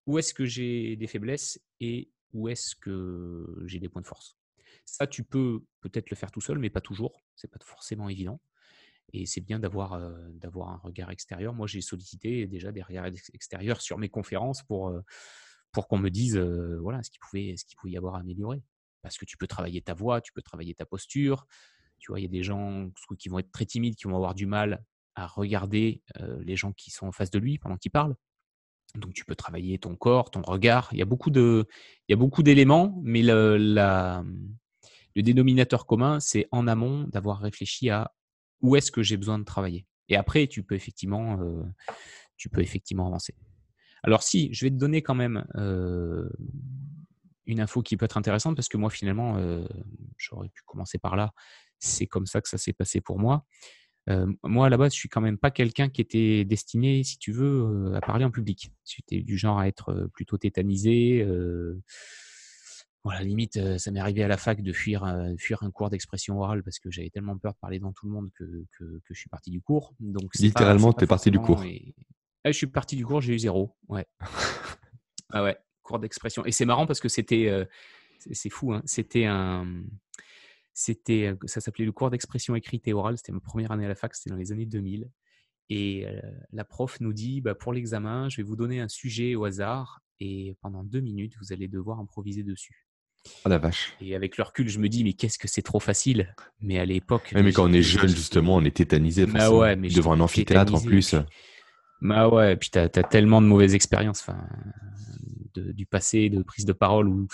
[0.06, 4.36] où est-ce que j'ai des faiblesses et où est-ce que j'ai des points de force.
[4.84, 7.22] Ça, tu peux peut-être le faire tout seul, mais pas toujours.
[7.36, 8.40] C'est pas forcément évident.
[9.12, 11.54] Et c'est bien d'avoir un regard extérieur.
[11.54, 14.92] Moi, j'ai sollicité déjà des regards extérieurs sur mes conférences pour,
[15.72, 18.62] pour qu'on me dise voilà, ce qu'il pouvait, ce pouvait y avoir à améliorer.
[19.02, 21.46] Parce que tu peux travailler ta voix, tu peux travailler ta posture.
[21.98, 24.34] Tu vois, il y a des gens qui vont être très timides, qui vont avoir
[24.34, 24.84] du mal
[25.14, 26.02] à regarder
[26.40, 28.14] les gens qui sont en face de lui pendant qu'il parle.
[28.94, 30.88] Donc, tu peux travailler ton corps, ton regard.
[30.92, 31.64] Il y a beaucoup il
[32.08, 34.24] y a beaucoup d'éléments, mais le, la,
[35.14, 38.12] le dénominateur commun, c'est en amont d'avoir réfléchi à
[38.60, 39.86] où est-ce que j'ai besoin de travailler?
[40.08, 41.38] Et après, tu peux effectivement,
[42.36, 43.34] tu peux effectivement avancer.
[44.02, 45.44] Alors si, je vais te donner quand même
[47.46, 49.38] une info qui peut être intéressante parce que moi finalement,
[50.16, 51.32] j'aurais pu commencer par là.
[51.78, 53.44] C'est comme ça que ça s'est passé pour moi.
[54.42, 57.32] moi à la base, je suis quand même pas quelqu'un qui était destiné, si tu
[57.32, 58.72] veux, à parler en public.
[58.84, 61.26] J'étais du genre à être plutôt tétanisé
[63.04, 65.06] voilà, limite, ça m'est arrivé à la fac de fuir,
[65.38, 68.12] fuir un cours d'expression orale parce que j'avais tellement peur de parler devant tout le
[68.12, 69.94] monde que, que, je suis parti du cours.
[70.00, 71.62] Donc, Littéralement, tu es parti du cours.
[72.44, 73.76] Ah, je suis parti du cours, j'ai eu zéro.
[73.88, 74.06] Ouais.
[75.30, 76.44] ah ouais, cours d'expression.
[76.44, 77.66] Et c'est marrant parce que c'était.
[78.32, 79.82] c'est fou, hein, c'était un.
[80.74, 83.16] C'était, ça s'appelait le cours d'expression écrite et orale.
[83.16, 85.10] C'était ma première année à la fac, c'était dans les années 2000.
[85.70, 86.06] Et
[86.52, 90.00] la prof nous dit, bah, pour l'examen, je vais vous donner un sujet au hasard
[90.20, 92.87] et pendant deux minutes, vous allez devoir improviser dessus.
[93.44, 93.94] Oh la vache.
[94.00, 96.34] Et avec le recul, je me dis, mais qu'est-ce que c'est trop facile.
[96.60, 97.32] Mais à l'époque.
[97.34, 100.74] mais quand on est jeune, justement, on est tétanisé bah ouais, mais devant un amphithéâtre
[100.74, 101.14] en plus.
[102.00, 104.24] Bah ouais, et puis tu as, tellement de mauvaises expériences
[105.56, 107.26] du passé, de prise de parole, où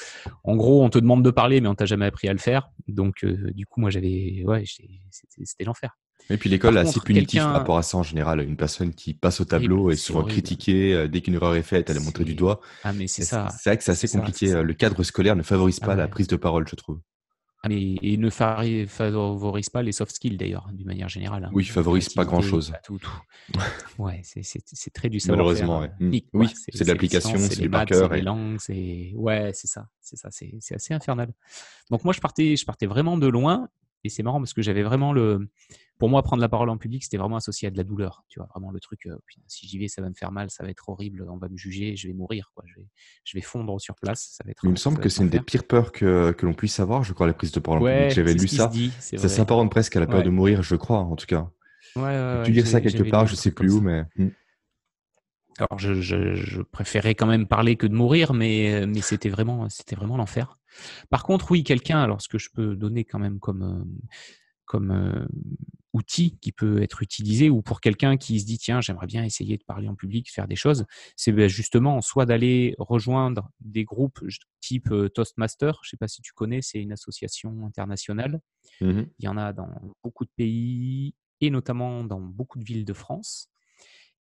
[0.44, 2.70] en gros, on te demande de parler, mais on t'a jamais appris à le faire.
[2.88, 4.42] Donc, euh, du coup, moi, j'avais.
[4.46, 4.64] Ouais,
[5.10, 5.96] c'était l'enfer.
[6.30, 8.40] Et puis l'école est assez punitive par rapport à ça en général.
[8.40, 10.94] Une personne qui passe au tableau est souvent critiquée.
[10.94, 12.60] Euh, dès qu'une erreur est faite, elle est montrée du doigt.
[12.82, 13.48] Ah, mais c'est ça.
[13.58, 14.62] C'est vrai que c'est assez compliqué.
[14.62, 17.00] Le cadre scolaire ne favorise pas ah la prise de parole, je trouve.
[17.64, 21.44] Ah, mais, et ne favorise pas les soft skills d'ailleurs, d'une manière générale.
[21.44, 21.50] Hein.
[21.54, 22.74] Oui, favorise pas grand chose.
[22.84, 23.00] Tout,
[23.98, 25.90] ouais, c'est très du savoir Malheureusement, ouais.
[25.98, 26.18] Mmh.
[26.34, 28.10] oui, c'est de l'application, c'est du par cœur.
[28.10, 28.58] C'est les langues,
[29.14, 31.32] ouais, c'est ça, c'est ça, c'est assez infernal.
[31.90, 33.70] Donc moi, je partais, je partais vraiment de loin
[34.04, 35.48] et c'est marrant parce que j'avais vraiment le.
[35.98, 38.24] Pour moi, prendre la parole en public, c'était vraiment associé à de la douleur.
[38.28, 40.64] Tu vois, vraiment le truc, euh, si j'y vais, ça va me faire mal, ça
[40.64, 42.64] va être horrible, on va me juger, je vais mourir, quoi.
[42.66, 42.86] Je vais,
[43.24, 44.34] je vais fondre sur place.
[44.36, 46.52] Ça va être, il me semble que c'est une des pires peurs que, que l'on
[46.52, 48.10] puisse avoir, je crois, la prise de parole en public.
[48.10, 48.70] J'avais lu ça.
[49.00, 51.48] ça s'apparente presque à la peur de mourir, je crois, en tout cas.
[51.96, 54.04] Ouais, tu lire ça quelque part, je sais plus où, mais.
[55.58, 59.68] Alors, je, je, je, préférais quand même parler que de mourir, mais, mais c'était vraiment,
[59.68, 60.58] c'était vraiment l'enfer.
[61.10, 63.84] Par contre, oui, quelqu'un, alors ce que je peux donner quand même comme, euh,
[64.64, 65.26] comme euh,
[65.92, 69.56] outil qui peut être utilisé, ou pour quelqu'un qui se dit, tiens, j'aimerais bien essayer
[69.56, 70.84] de parler en public, faire des choses,
[71.16, 74.20] c'est ben, justement soit d'aller rejoindre des groupes
[74.60, 78.40] type euh, Toastmaster, je ne sais pas si tu connais, c'est une association internationale.
[78.80, 79.68] Mmh Il y en a dans
[80.02, 83.50] beaucoup de pays et notamment dans beaucoup de villes de France.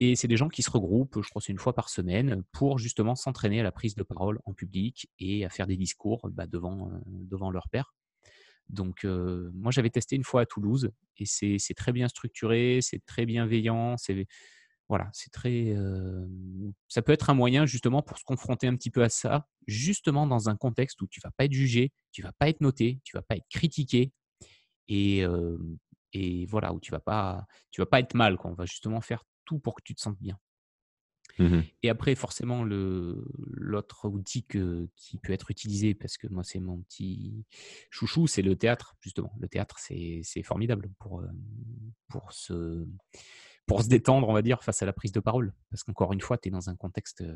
[0.01, 2.77] Et c'est des gens qui se regroupent, je crois, c'est une fois par semaine, pour
[2.77, 6.47] justement s'entraîner à la prise de parole en public et à faire des discours bah,
[6.47, 7.93] devant, euh, devant leur père.
[8.69, 13.03] Donc, euh, moi, j'avais testé une fois à Toulouse et c'est très bien structuré, c'est
[13.05, 14.25] très bienveillant, c'est
[14.87, 15.75] voilà, c'est très.
[15.75, 16.25] Euh,
[16.87, 20.25] ça peut être un moyen justement pour se confronter un petit peu à ça, justement
[20.25, 23.15] dans un contexte où tu vas pas être jugé, tu vas pas être noté, tu
[23.15, 24.11] vas pas être critiqué
[24.87, 25.23] et,
[26.13, 28.37] et voilà où tu vas vas pas être mal.
[28.37, 28.49] Quoi.
[28.49, 29.23] On va justement faire
[29.57, 30.37] pour que tu te sentes bien.
[31.39, 36.59] Mmh et après, forcément, l'autre outil que, qui peut être utilisé, parce que moi, c'est
[36.59, 37.45] mon petit
[37.89, 39.31] chouchou, c'est le théâtre, justement.
[39.39, 41.27] Le théâtre, c'est formidable pour, euh,
[42.09, 42.85] pour, se,
[43.65, 45.53] pour se détendre, on va dire, face à la prise de parole.
[45.69, 47.33] Parce qu'encore une fois, tu es dans un contexte euh,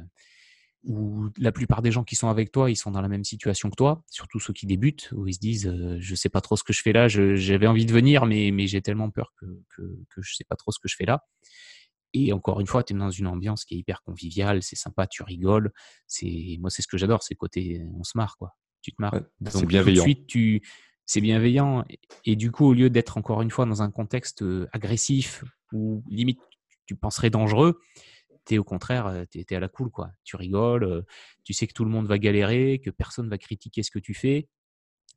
[0.83, 3.69] où la plupart des gens qui sont avec toi, ils sont dans la même situation
[3.69, 6.57] que toi, surtout ceux qui débutent, où ils se disent euh, Je sais pas trop
[6.57, 9.45] ce que je fais là, j'avais envie de venir, mais, mais j'ai tellement peur que,
[9.69, 11.23] que, que je sais pas trop ce que je fais là.
[12.13, 15.07] Et encore une fois, tu es dans une ambiance qui est hyper conviviale, c'est sympa,
[15.07, 15.71] tu rigoles.
[16.07, 18.55] C'est moi, c'est ce que j'adore, c'est côté on se marre quoi.
[18.81, 19.19] Tu te marres.
[19.47, 20.03] c'est bienveillant.
[20.03, 20.61] suite, tu
[21.05, 21.83] c'est bienveillant
[22.23, 25.43] et, du coup, au lieu d'être encore une fois dans un contexte agressif
[25.73, 26.39] ou limite
[26.85, 27.79] tu penserais dangereux,
[28.45, 30.11] tu es au contraire, tu es, à la cool quoi.
[30.23, 31.05] Tu rigoles,
[31.43, 34.13] tu sais que tout le monde va galérer, que personne va critiquer ce que tu
[34.13, 34.49] fais,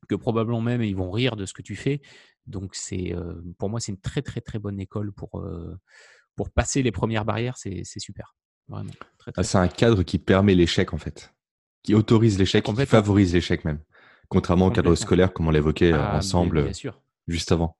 [0.07, 2.01] que probablement même ils vont rire de ce que tu fais.
[2.45, 3.13] Donc c'est
[3.57, 5.45] pour moi c'est une très très très bonne école pour
[6.37, 8.35] pour passer les premières barrières, c'est super.
[8.69, 8.91] Vraiment.
[9.35, 11.33] Ah, c'est un cadre qui permet l'échec, en fait.
[11.83, 13.81] Qui autorise l'échec, qui favorise l'échec même.
[14.29, 16.69] Contrairement au cadre scolaire, comme on l'évoquait euh, ah, ensemble
[17.27, 17.77] juste avant.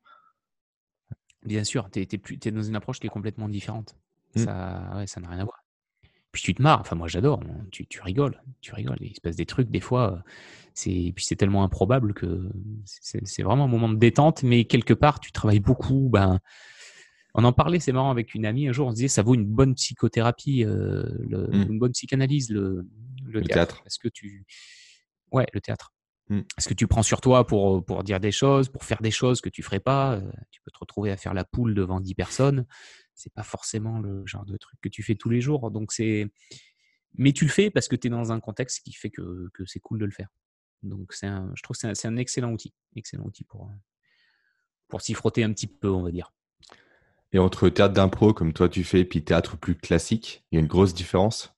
[1.46, 3.96] Bien sûr, tu es, dans une approche qui est complètement différente.
[4.36, 4.40] Mmh.
[4.40, 5.64] Ça ça n'a rien à voir.
[6.32, 7.42] Puis tu te marres, enfin moi j'adore,
[7.72, 8.98] tu, tu, rigoles, tu rigoles.
[9.02, 10.24] Il se passe des trucs des fois,
[10.74, 12.50] c'est puis c'est tellement improbable que
[12.86, 16.40] c'est vraiment un moment de détente, mais quelque part tu travailles beaucoup, ben
[17.38, 19.36] on en parlait, c'est marrant, avec une amie un jour, on se disait ça vaut
[19.36, 21.68] une bonne psychothérapie, euh, mmh.
[21.70, 22.84] une bonne psychanalyse, le,
[23.44, 23.84] théâtre.
[23.86, 24.44] Est-ce que tu.
[25.32, 25.94] Ouais, le théâtre.
[26.30, 26.40] Mmh.
[26.58, 29.40] Est-ce que tu prends sur toi pour, pour dire des choses, pour faire des choses
[29.40, 32.16] que tu ferais pas euh, Tu peux te retrouver à faire la poule devant 10
[32.16, 32.66] personnes.
[33.14, 35.70] C'est pas forcément le genre de truc que tu fais tous les jours.
[35.70, 36.26] Donc c'est.
[37.20, 39.64] Mais tu le fais parce que tu es dans un contexte qui fait que, que
[39.66, 40.30] c'est cool de le faire.
[40.82, 42.74] Donc c'est je trouve que c'est un, un, excellent outil.
[42.96, 43.72] Excellent outil pour,
[44.88, 46.32] pour s'y frotter un petit peu, on va dire.
[47.34, 50.58] Et entre théâtre d'impro, comme toi tu fais, et puis théâtre plus classique, il y
[50.58, 51.54] a une grosse différence?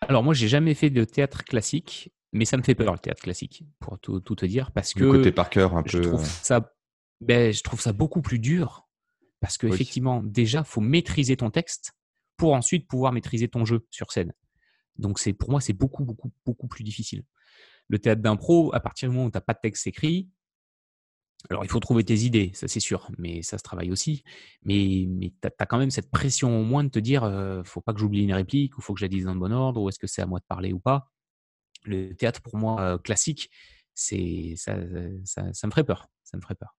[0.00, 3.22] Alors moi, j'ai jamais fait de théâtre classique, mais ça me fait peur le théâtre
[3.22, 5.04] classique, pour tout, te dire, parce que...
[5.04, 6.04] côté par cœur, un je peu...
[6.04, 6.74] Trouve ça,
[7.20, 8.88] ben, je trouve ça beaucoup plus dur,
[9.40, 11.92] parce qu'effectivement, effectivement, déjà, il faut maîtriser ton texte
[12.36, 14.32] pour ensuite pouvoir maîtriser ton jeu sur scène.
[14.96, 17.24] Donc c'est pour moi, c'est beaucoup, beaucoup, beaucoup plus difficile.
[17.88, 20.28] Le théâtre d'impro, à partir du moment où tu n'as pas de texte écrit,
[21.50, 24.22] alors, il faut trouver tes idées, ça c'est sûr, mais ça se travaille aussi.
[24.64, 27.80] Mais, mais tu as, quand même cette pression au moins de te dire, euh, faut
[27.80, 29.82] pas que j'oublie une réplique, ou faut que je la dise dans le bon ordre,
[29.82, 31.10] ou est-ce que c'est à moi de parler ou pas.
[31.84, 33.50] Le théâtre, pour moi, euh, classique,
[33.94, 34.76] c'est ça,
[35.24, 36.08] ça, ça, me ferait peur.
[36.22, 36.76] Ça me ferait peur.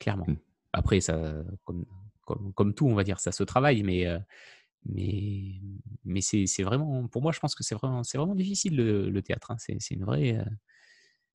[0.00, 0.26] Clairement.
[0.26, 0.36] Mmh.
[0.72, 1.86] Après, ça, comme,
[2.22, 4.18] comme, comme, tout, on va dire, ça se travaille, mais, euh,
[4.84, 5.60] mais,
[6.04, 9.52] mais c'est vraiment, pour moi, je pense que c'est vraiment, vraiment difficile le, le théâtre.
[9.52, 9.56] Hein.
[9.58, 10.44] C'est une vraie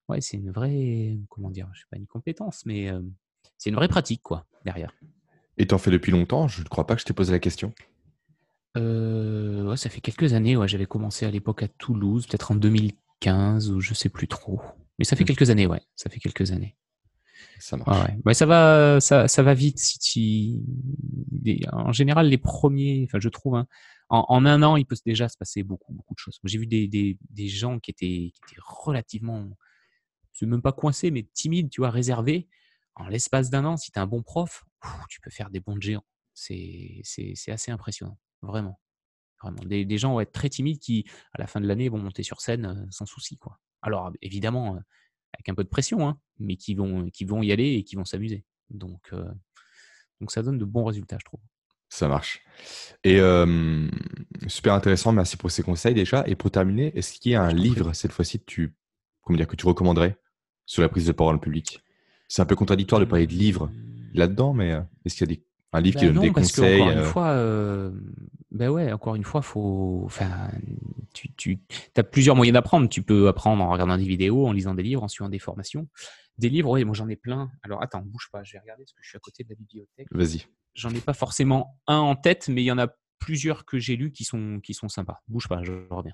[0.10, 2.92] ouais, c'est une vraie, comment dire, je sais pas une compétence, mais
[3.58, 4.94] c'est une vraie pratique, quoi, derrière.
[5.58, 6.48] Et t'en fais depuis longtemps?
[6.48, 7.74] Je ne crois pas que je t'ai posé la question.
[8.76, 10.58] ouais, ça fait quelques années.
[10.58, 14.62] Ouais, j'avais commencé à l'époque à Toulouse, peut-être en 2015 ou je sais plus trop.
[15.00, 15.28] Mais ça fait mmh.
[15.28, 15.82] quelques années, ouais.
[15.96, 16.76] Ça fait quelques années.
[17.60, 18.12] Ça marche.
[18.26, 19.80] Ouais, ça va, ça, ça va vite.
[19.80, 21.66] Si tu...
[21.72, 23.68] En général, les premiers, enfin, je trouve, hein,
[24.10, 26.40] en, un an, il peut déjà se passer beaucoup, beaucoup de choses.
[26.44, 29.48] J'ai vu des, des, des, gens qui étaient, qui étaient relativement,
[30.36, 32.48] c'est même pas coincés, mais timides, tu vois, réservés.
[32.96, 34.64] En l'espace d'un an, si tu es un bon prof,
[35.10, 36.06] tu peux faire des bons géants.
[36.34, 37.02] C'est
[37.48, 38.80] assez impressionnant, vraiment.
[39.42, 39.64] vraiment.
[39.66, 42.24] Des, des, gens vont être très timides qui, à la fin de l'année, vont monter
[42.24, 43.38] sur scène euh, sans souci.
[43.38, 43.58] Quoi.
[43.82, 44.80] Alors, évidemment, euh,
[45.34, 47.96] avec un peu de pression, hein, mais qui vont, qui vont y aller et qui
[47.96, 48.44] vont s'amuser.
[48.70, 49.26] Donc, euh,
[50.20, 51.42] donc, ça donne de bons résultats, je trouve.
[51.88, 52.44] Ça marche.
[53.06, 53.20] Et
[54.48, 56.28] super intéressant, merci pour ces conseils déjà.
[56.28, 58.76] Et pour terminer, est-ce qu'il y a un livre, cette fois-ci, tu,
[59.22, 60.18] comment dire, que tu recommanderais?
[60.66, 61.82] Sur la prise de parole en public
[62.28, 63.70] C'est un peu contradictoire de parler de livres
[64.14, 65.44] là-dedans, mais est-ce qu'il y a des
[65.76, 66.82] un livre qui bah donne des conseils.
[66.82, 67.92] Encore une euh, fois,
[68.52, 70.50] ben ouais, encore une fois, faut, enfin,
[71.14, 71.60] tu, tu
[71.98, 72.88] as plusieurs moyens d'apprendre.
[72.88, 75.88] Tu peux apprendre en regardant des vidéos, en lisant des livres, en suivant des formations.
[76.38, 77.52] Des livres, oui, moi j'en ai plein.
[77.64, 79.56] Alors attends, bouge pas, je vais regarder parce que je suis à côté de la
[79.56, 80.08] bibliothèque.
[80.12, 80.46] Vas-y.
[80.74, 82.88] J'en ai pas forcément un en tête, mais il y en a
[83.20, 85.22] plusieurs que j'ai lus qui sont, qui sont sympas.
[85.28, 86.14] Bouge pas, je reviens.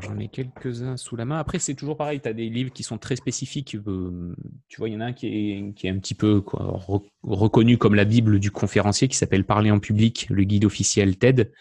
[0.00, 1.38] J'en ai quelques-uns sous la main.
[1.38, 2.20] Après, c'est toujours pareil.
[2.20, 3.76] Tu as des livres qui sont très spécifiques.
[3.86, 4.34] Euh,
[4.68, 6.80] tu vois, il y en a un qui est, qui est un petit peu quoi,
[7.22, 11.52] reconnu comme la Bible du conférencier qui s'appelle Parler en public, le guide officiel TED,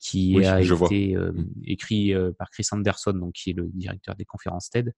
[0.00, 1.32] qui a été euh,
[1.64, 4.92] écrit euh, par Chris Anderson, donc, qui est le directeur des conférences TED.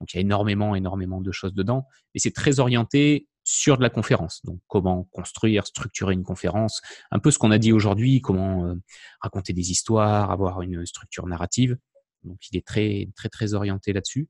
[0.00, 1.86] Donc, il y a énormément, énormément de choses dedans.
[2.14, 4.40] Mais c'est très orienté sur de la conférence.
[4.44, 8.74] Donc, comment construire, structurer une conférence, un peu ce qu'on a dit aujourd'hui, comment
[9.20, 11.78] raconter des histoires, avoir une structure narrative.
[12.24, 14.28] Donc il est très très très orienté là-dessus.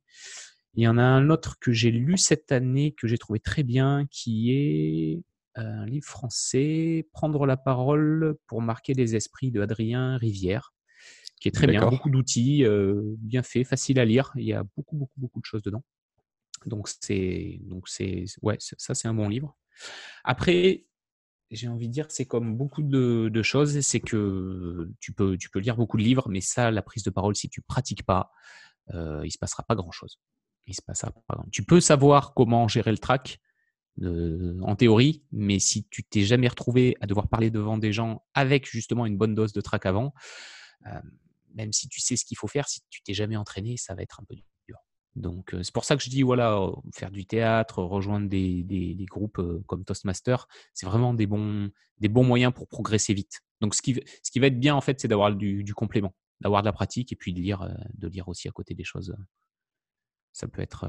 [0.74, 3.62] Il y en a un autre que j'ai lu cette année que j'ai trouvé très
[3.62, 5.22] bien, qui est
[5.58, 10.72] euh, un livre français, Prendre la parole pour marquer les esprits de Adrien Rivière,
[11.40, 14.32] qui est très bien, beaucoup d'outils, euh, bien fait, facile à lire.
[14.36, 15.84] Il y a beaucoup beaucoup beaucoup de choses dedans.
[16.66, 19.56] Donc c'est donc c'est ouais ça c'est un bon livre.
[20.24, 20.84] Après
[21.50, 25.58] j'ai envie de dire, c'est comme beaucoup de, choses, c'est que tu peux, tu peux
[25.58, 28.30] lire beaucoup de livres, mais ça, la prise de parole, si tu pratiques pas,
[28.94, 30.18] euh, il se passera pas grand-chose.
[30.66, 33.40] Il se passera pas Tu peux savoir comment gérer le track
[34.02, 38.22] euh, en théorie, mais si tu t'es jamais retrouvé à devoir parler devant des gens
[38.34, 40.12] avec justement une bonne dose de track avant,
[40.86, 41.00] euh,
[41.54, 44.02] même si tu sais ce qu'il faut faire, si tu t'es jamais entraîné, ça va
[44.02, 44.44] être un peu dur.
[45.18, 49.40] Donc, c'est pour ça que je dis, voilà, faire du théâtre, rejoindre des, des, groupes
[49.66, 53.40] comme Toastmaster, c'est vraiment des bons, des bons moyens pour progresser vite.
[53.60, 56.14] Donc, ce qui, ce qui va être bien, en fait, c'est d'avoir du, du, complément,
[56.40, 59.16] d'avoir de la pratique et puis de lire, de lire aussi à côté des choses.
[60.32, 60.88] Ça peut être,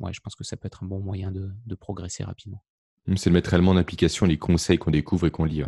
[0.00, 2.64] ouais, je pense que ça peut être un bon moyen de, de progresser rapidement.
[3.06, 5.62] Mmh, c'est de mettre réellement en application les conseils qu'on découvre et qu'on lit.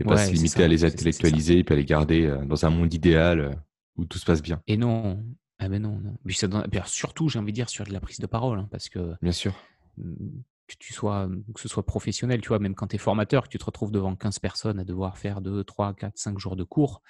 [0.00, 2.94] Et pas se limiter à les intellectualiser et puis à les garder dans un monde
[2.94, 3.62] idéal
[3.96, 4.62] où tout se passe bien.
[4.66, 5.22] Et non,
[5.58, 6.16] ah ben non, non.
[6.30, 6.48] Ça
[6.86, 9.32] surtout, j'ai envie de dire, sur de la prise de parole, hein, parce que Bien
[9.32, 9.54] sûr.
[9.96, 10.12] Mmh,
[10.68, 13.48] que tu sois, que ce soit professionnel, tu vois, même quand tu es formateur, que
[13.48, 16.64] tu te retrouves devant 15 personnes à devoir faire 2, 3, 4, 5 jours de
[16.64, 17.02] cours,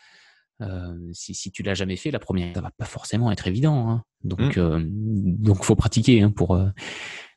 [1.12, 3.90] si, si tu l'as jamais fait, la première, ça va pas forcément être évident.
[3.90, 4.04] Hein.
[4.22, 4.84] Donc, mmh.
[5.38, 6.56] donc faut pratiquer hein, pour.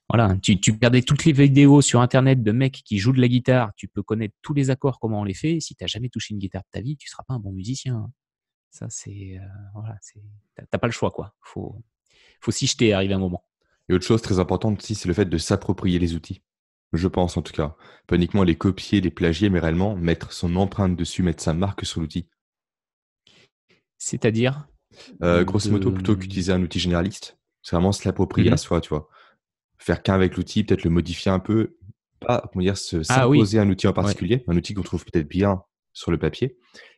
[0.10, 3.28] voilà, tu, tu regardais toutes les vidéos sur internet de mecs qui jouent de la
[3.28, 5.60] guitare, tu peux connaître tous les accords, comment on les fait.
[5.60, 7.52] Si tu n'as jamais touché une guitare de ta vie, tu seras pas un bon
[7.52, 8.12] musicien.
[8.72, 9.38] Ça, c'est.
[9.38, 9.98] Euh, voilà,
[10.70, 11.36] t'as pas le choix, quoi.
[11.42, 11.84] Faut,
[12.40, 13.46] faut s'y jeter, arriver un moment.
[13.90, 16.42] Et autre chose très importante aussi, c'est le fait de s'approprier les outils.
[16.94, 17.76] Je pense en tout cas.
[18.08, 21.86] Pas uniquement les copier, les plagier, mais réellement mettre son empreinte dessus, mettre sa marque
[21.86, 22.28] sur l'outil.
[23.98, 24.68] C'est-à-dire?
[25.22, 28.82] Euh, Grosso modo, plutôt qu'utiliser un outil généraliste, c'est vraiment se l'approprier mmh à soi,
[28.82, 29.10] tu vois.
[29.78, 31.78] Faire qu'un avec l'outil, peut-être le modifier un peu,
[32.20, 35.64] pas, comment dire, ah s'imposer un outil en particulier, un outil qu'on trouve peut-être bien
[35.94, 36.58] sur le papier,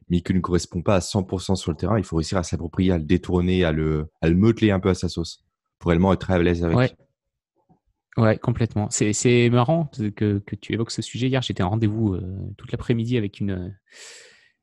[0.09, 1.97] mais qui ne correspond pas à 100% sur le terrain.
[1.97, 4.89] Il faut réussir à s'approprier, à le détourner, à le, à le modeler un peu
[4.89, 5.43] à sa sauce
[5.79, 6.77] pour réellement être à l'aise avec.
[6.77, 6.95] Ouais.
[8.15, 8.89] Ouais, complètement.
[8.91, 11.29] C'est marrant que, que, tu évoques ce sujet.
[11.29, 13.75] Hier, j'étais en rendez-vous euh, toute l'après-midi avec une,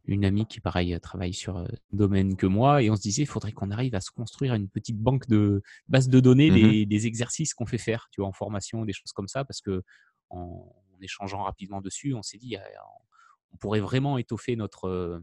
[0.04, 2.80] une amie qui, pareil, travaille sur le euh, domaine que moi.
[2.82, 5.62] Et on se disait, il faudrait qu'on arrive à se construire une petite banque de
[5.88, 8.92] base de données mmh des, des, exercices qu'on fait faire, tu vois, en formation, des
[8.92, 9.82] choses comme ça, parce que
[10.28, 10.72] en,
[11.02, 13.09] échangeant rapidement dessus, on s'est dit, on
[13.58, 15.22] pourrait vraiment étoffer notre,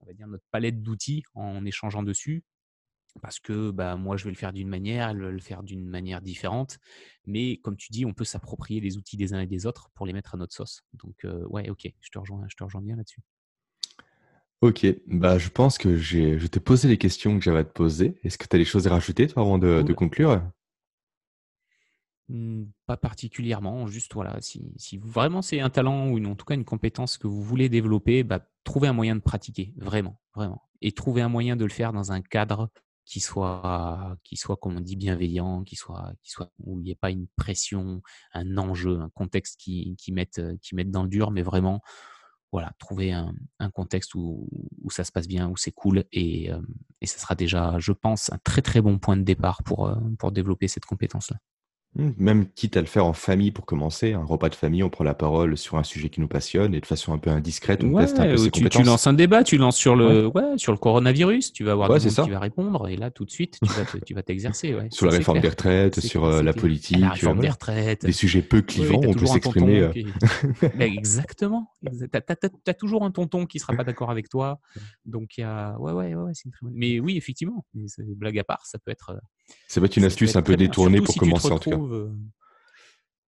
[0.00, 2.44] on va dire notre palette d'outils en échangeant dessus.
[3.22, 5.88] Parce que bah, moi, je vais le faire d'une manière, elle va le faire d'une
[5.88, 6.78] manière différente.
[7.24, 10.04] Mais comme tu dis, on peut s'approprier les outils des uns et des autres pour
[10.04, 10.82] les mettre à notre sauce.
[10.92, 13.22] Donc, ouais, ok, je te rejoins, je te rejoins bien là-dessus.
[14.60, 18.18] Ok, bah, je pense que je t'ai posé les questions que j'avais à te poser.
[18.22, 20.42] Est-ce que tu as des choses à rajouter toi, avant de conclure?
[22.86, 27.18] Pas particulièrement, juste voilà, si, vraiment c'est un talent ou en tout cas une compétence
[27.18, 30.62] que vous voulez développer, bah, trouvez un moyen de pratiquer, vraiment, vraiment.
[30.82, 32.70] Et trouvez un moyen de le faire dans un cadre
[33.04, 36.90] qui soit, qui soit comme on dit, bienveillant, qui soit, qui soit, où il n'y
[36.90, 38.02] ait pas une pression,
[38.34, 41.80] un enjeu, un contexte qui, qui, mette, qui mette dans le dur, mais vraiment,
[42.50, 44.48] voilà, trouver un, un contexte où,
[44.82, 46.60] où, ça se passe bien, où c'est cool, et, euh,
[47.00, 49.94] et ça sera déjà, je pense, un très très bon point de départ pour, euh,
[50.18, 51.38] pour développer cette compétence-là.
[51.96, 54.90] Mmh, même quitte à le faire en famille pour commencer, un repas de famille, on
[54.90, 57.82] prend la parole sur un sujet qui nous passionne et de façon un peu indiscrète,
[57.82, 60.42] on teste un peu ses tu, tu, lances un débat, tu lances sur le, ouais.
[60.42, 63.10] ouais sur le coronavirus, tu vas avoir ouais, des gens qui va répondre et là
[63.10, 63.58] tout de suite
[64.04, 64.74] tu vas t'exercer.
[64.74, 64.88] Ouais.
[64.90, 68.42] sur la réforme des retraites, sur euh, la politique, la réforme des retraites, des sujets
[68.42, 69.80] peu clivants, on peut s'exprimer.
[69.80, 69.88] Euh.
[69.88, 70.06] Qui...
[70.80, 71.72] exactement.
[72.12, 72.20] T'as
[72.66, 74.60] as, toujours un tonton qui sera pas d'accord avec toi,
[75.06, 76.52] donc il y a ouais ouais ouais, une.
[76.62, 77.64] Mais oui effectivement,
[77.98, 79.16] blague à part, ça peut être.
[79.68, 81.76] Ça peut être une astuce un peu détournée pour commencer en tout cas.
[81.76, 82.12] Euh,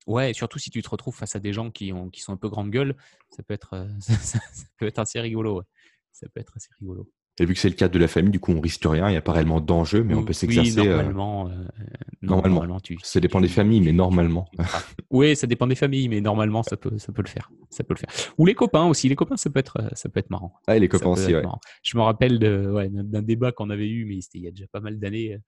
[0.06, 2.36] ouais, surtout si tu te retrouves face à des gens qui, ont, qui sont un
[2.36, 2.96] peu grande gueule,
[3.30, 4.38] ça peut être, euh, ça,
[4.78, 5.62] peut être assez rigolo.
[6.12, 7.10] Ça peut être assez rigolo.
[7.40, 9.08] Et vu que c'est le cas de la famille, du coup, on risque rien.
[9.08, 10.80] Il n'y a pas réellement d'enjeu, mais on peut s'exercer.
[10.80, 11.52] Oui, normalement, euh,
[12.22, 12.54] normalement.
[12.56, 14.48] normalement tu, ça dépend des familles, mais normalement.
[15.10, 17.50] oui, ça dépend des familles, mais normalement, ça peut, ça peut le faire.
[17.70, 18.32] Ça peut le faire.
[18.38, 19.08] Ou les copains aussi.
[19.08, 20.54] Les copains, ça peut être, ça peut être marrant.
[20.66, 21.42] Ah, les copains aussi, ouais.
[21.82, 24.50] Je me rappelle de, ouais, d'un débat qu'on avait eu, mais c'était il y a
[24.50, 25.38] déjà pas mal d'années,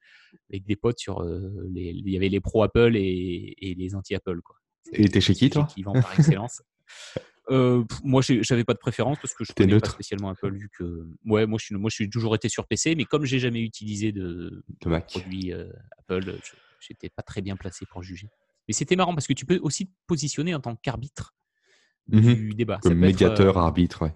[0.50, 4.14] avec des potes sur les, il y avait les pro Apple et, et les anti
[4.14, 4.56] Apple, quoi.
[4.92, 5.68] Et t'es chez qui, toi?
[5.72, 6.62] Qui vend par excellence.
[7.50, 9.88] Euh, moi, j'avais pas de préférence parce que je connais neutre.
[9.88, 12.66] pas spécialement Apple vu que ouais, moi je suis, moi je suis toujours été sur
[12.66, 16.38] PC, mais comme j'ai jamais utilisé de, de produit euh, Apple,
[16.80, 18.28] j'étais pas très bien placé pour juger.
[18.68, 21.34] Mais c'était marrant parce que tu peux aussi te positionner en tant qu'arbitre
[22.06, 22.78] du débat.
[22.82, 24.14] Comme médiateur, euh, arbitre, ouais.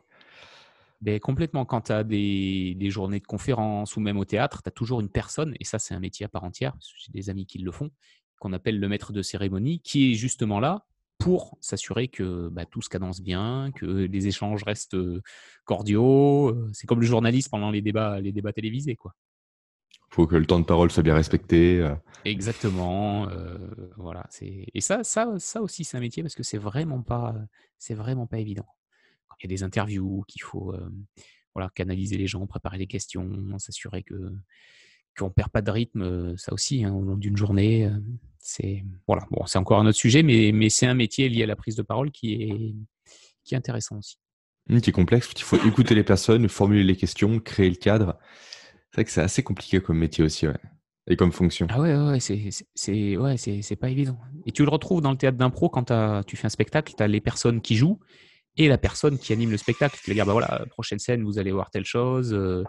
[1.01, 1.65] Ben, complètement.
[1.65, 5.01] Quand tu as des, des, journées de conférences ou même au théâtre, tu as toujours
[5.01, 7.71] une personne, et ça c'est un métier à part entière, j'ai des amis qui le
[7.73, 7.91] font,
[8.39, 10.87] qu'on appelle le maître de cérémonie, qui est justement là
[11.25, 14.99] pour s'assurer que bah, tout se cadence bien, que les échanges restent
[15.65, 16.55] cordiaux.
[16.75, 19.15] C'est comme le journaliste pendant les débats, les débats télévisés, quoi.
[20.11, 21.91] Faut que le temps de parole soit bien respecté.
[22.27, 23.27] Exactement.
[23.31, 23.57] Euh,
[23.97, 24.29] voilà.
[24.43, 27.35] Et ça, ça, ça aussi, c'est un métier parce que c'est vraiment pas,
[27.79, 28.67] c'est vraiment pas évident.
[29.29, 30.91] Quand il y a des interviews, qu'il faut, euh,
[31.55, 34.31] voilà, canaliser les gens, préparer les questions, s'assurer que
[35.17, 37.91] qu'on perd pas de rythme, ça aussi, hein, au long d'une journée.
[38.47, 41.47] C'est voilà, bon, c'est encore un autre sujet, mais, mais c'est un métier lié à
[41.47, 42.75] la prise de parole qui est,
[43.43, 44.19] qui est intéressant aussi.
[44.69, 48.19] Mmh, qui est complexe, il faut écouter les personnes, formuler les questions, créer le cadre.
[48.91, 50.59] C'est vrai que c'est assez compliqué comme métier aussi, ouais.
[51.07, 51.67] Et comme fonction.
[51.71, 54.19] Ah ouais, ouais, c'est, c'est, ouais, c'est, pas évident.
[54.45, 55.93] Et tu le retrouves dans le théâtre d'impro quand
[56.27, 57.99] tu fais un spectacle, tu as les personnes qui jouent
[58.59, 61.39] et la personne qui anime le spectacle, qui va dire, bah voilà, prochaine scène, vous
[61.39, 62.35] allez voir telle chose.
[62.35, 62.63] Euh,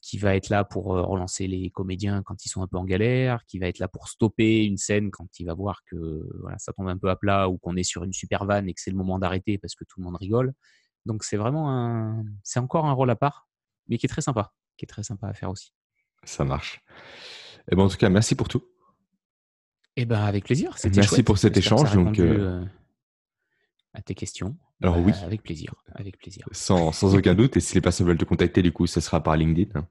[0.00, 3.44] qui va être là pour relancer les comédiens quand ils sont un peu en galère,
[3.46, 6.72] qui va être là pour stopper une scène quand il va voir que voilà, ça
[6.72, 8.90] tombe un peu à plat ou qu'on est sur une super vanne et que c'est
[8.90, 10.52] le moment d'arrêter parce que tout le monde rigole.
[11.04, 13.48] Donc c'est vraiment un, c'est encore un rôle à part,
[13.88, 15.72] mais qui est très sympa, qui est très sympa à faire aussi.
[16.24, 16.80] Ça marche.
[16.86, 18.64] Et eh ben en tout cas, merci pour tout.
[19.96, 20.76] Et eh ben avec plaisir.
[20.94, 21.92] Merci pour cet échange.
[21.94, 22.20] Donc,
[23.94, 24.56] à tes questions.
[24.82, 25.12] Alors oui.
[25.12, 26.46] Euh, avec plaisir, avec plaisir.
[26.52, 27.56] Sans, sans aucun doute.
[27.56, 29.88] Et si les personnes veulent te contacter, du coup, ce sera par LinkedIn, hein,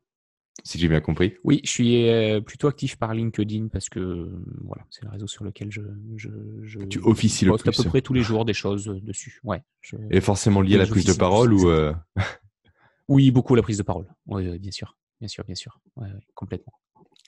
[0.63, 1.35] si j'ai bien compris.
[1.43, 4.31] Oui, je suis euh, plutôt actif par LinkedIn parce que
[4.63, 5.81] voilà, c'est le réseau sur lequel je,
[6.15, 6.29] je,
[6.63, 7.69] je tu officies le plus.
[7.69, 9.39] à peu près tous les jours des choses dessus.
[9.43, 9.61] Ouais.
[10.09, 11.93] Et forcément lié à la prise de parole ou euh,
[13.09, 14.07] Oui, beaucoup la prise de parole.
[14.25, 16.73] Oui, bien sûr, bien sûr, bien sûr, ouais, complètement.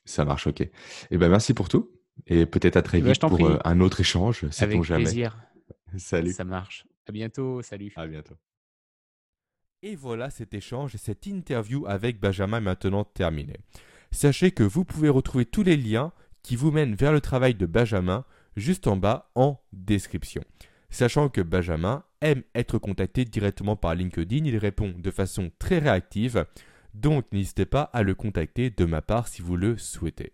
[0.05, 0.62] Ça marche, ok.
[0.62, 0.72] Et
[1.12, 1.91] eh ben merci pour tout
[2.26, 5.03] et peut-être à très eh ben, vite pour un autre échange, Avec jamais.
[5.03, 5.38] plaisir.
[5.97, 6.34] Salut.
[6.34, 6.86] Ça marche.
[7.10, 7.64] À bientôt.
[7.64, 7.91] Salut.
[7.95, 8.36] À bientôt.
[9.82, 13.55] Et voilà cet échange et cette interview avec Benjamin est maintenant terminé.
[14.12, 16.12] Sachez que vous pouvez retrouver tous les liens
[16.43, 20.43] qui vous mènent vers le travail de Benjamin juste en bas en description.
[20.91, 26.45] Sachant que Benjamin aime être contacté directement par LinkedIn, il répond de façon très réactive,
[26.93, 30.34] donc n'hésitez pas à le contacter de ma part si vous le souhaitez.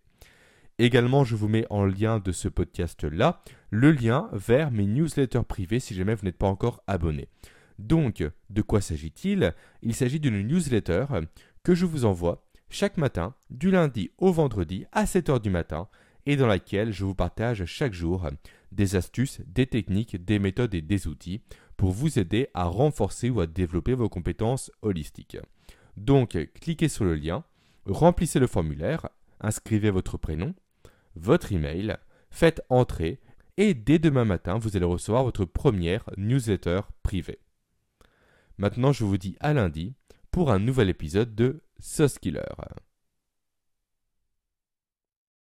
[0.77, 3.41] Également, je vous mets en lien de ce podcast-là
[3.75, 7.27] le lien vers mes newsletters privés si jamais vous n'êtes pas encore abonné.
[7.77, 9.53] Donc, de quoi s'agit-il?
[9.81, 11.05] Il, s'agit d'une newsletter
[11.61, 15.89] que je vous envoie chaque matin, du lundi au vendredi à 7h du matin,
[16.25, 18.29] et dans laquelle je vous partage chaque jour
[18.71, 21.41] des astuces, des techniques, des méthodes et des outils
[21.75, 25.37] pour vous aider à renforcer ou à développer vos compétences holistiques.
[25.97, 27.43] Donc, cliquez sur le lien,
[27.85, 29.09] remplissez le formulaire,
[29.41, 30.55] inscrivez votre prénom,
[31.15, 31.97] votre email,
[32.31, 33.19] faites entrer
[33.57, 37.39] et dès demain matin, vous allez recevoir votre première newsletter privée.
[38.57, 39.95] Maintenant, je vous dis à lundi
[40.31, 42.41] pour un nouvel épisode de Sauce Killer.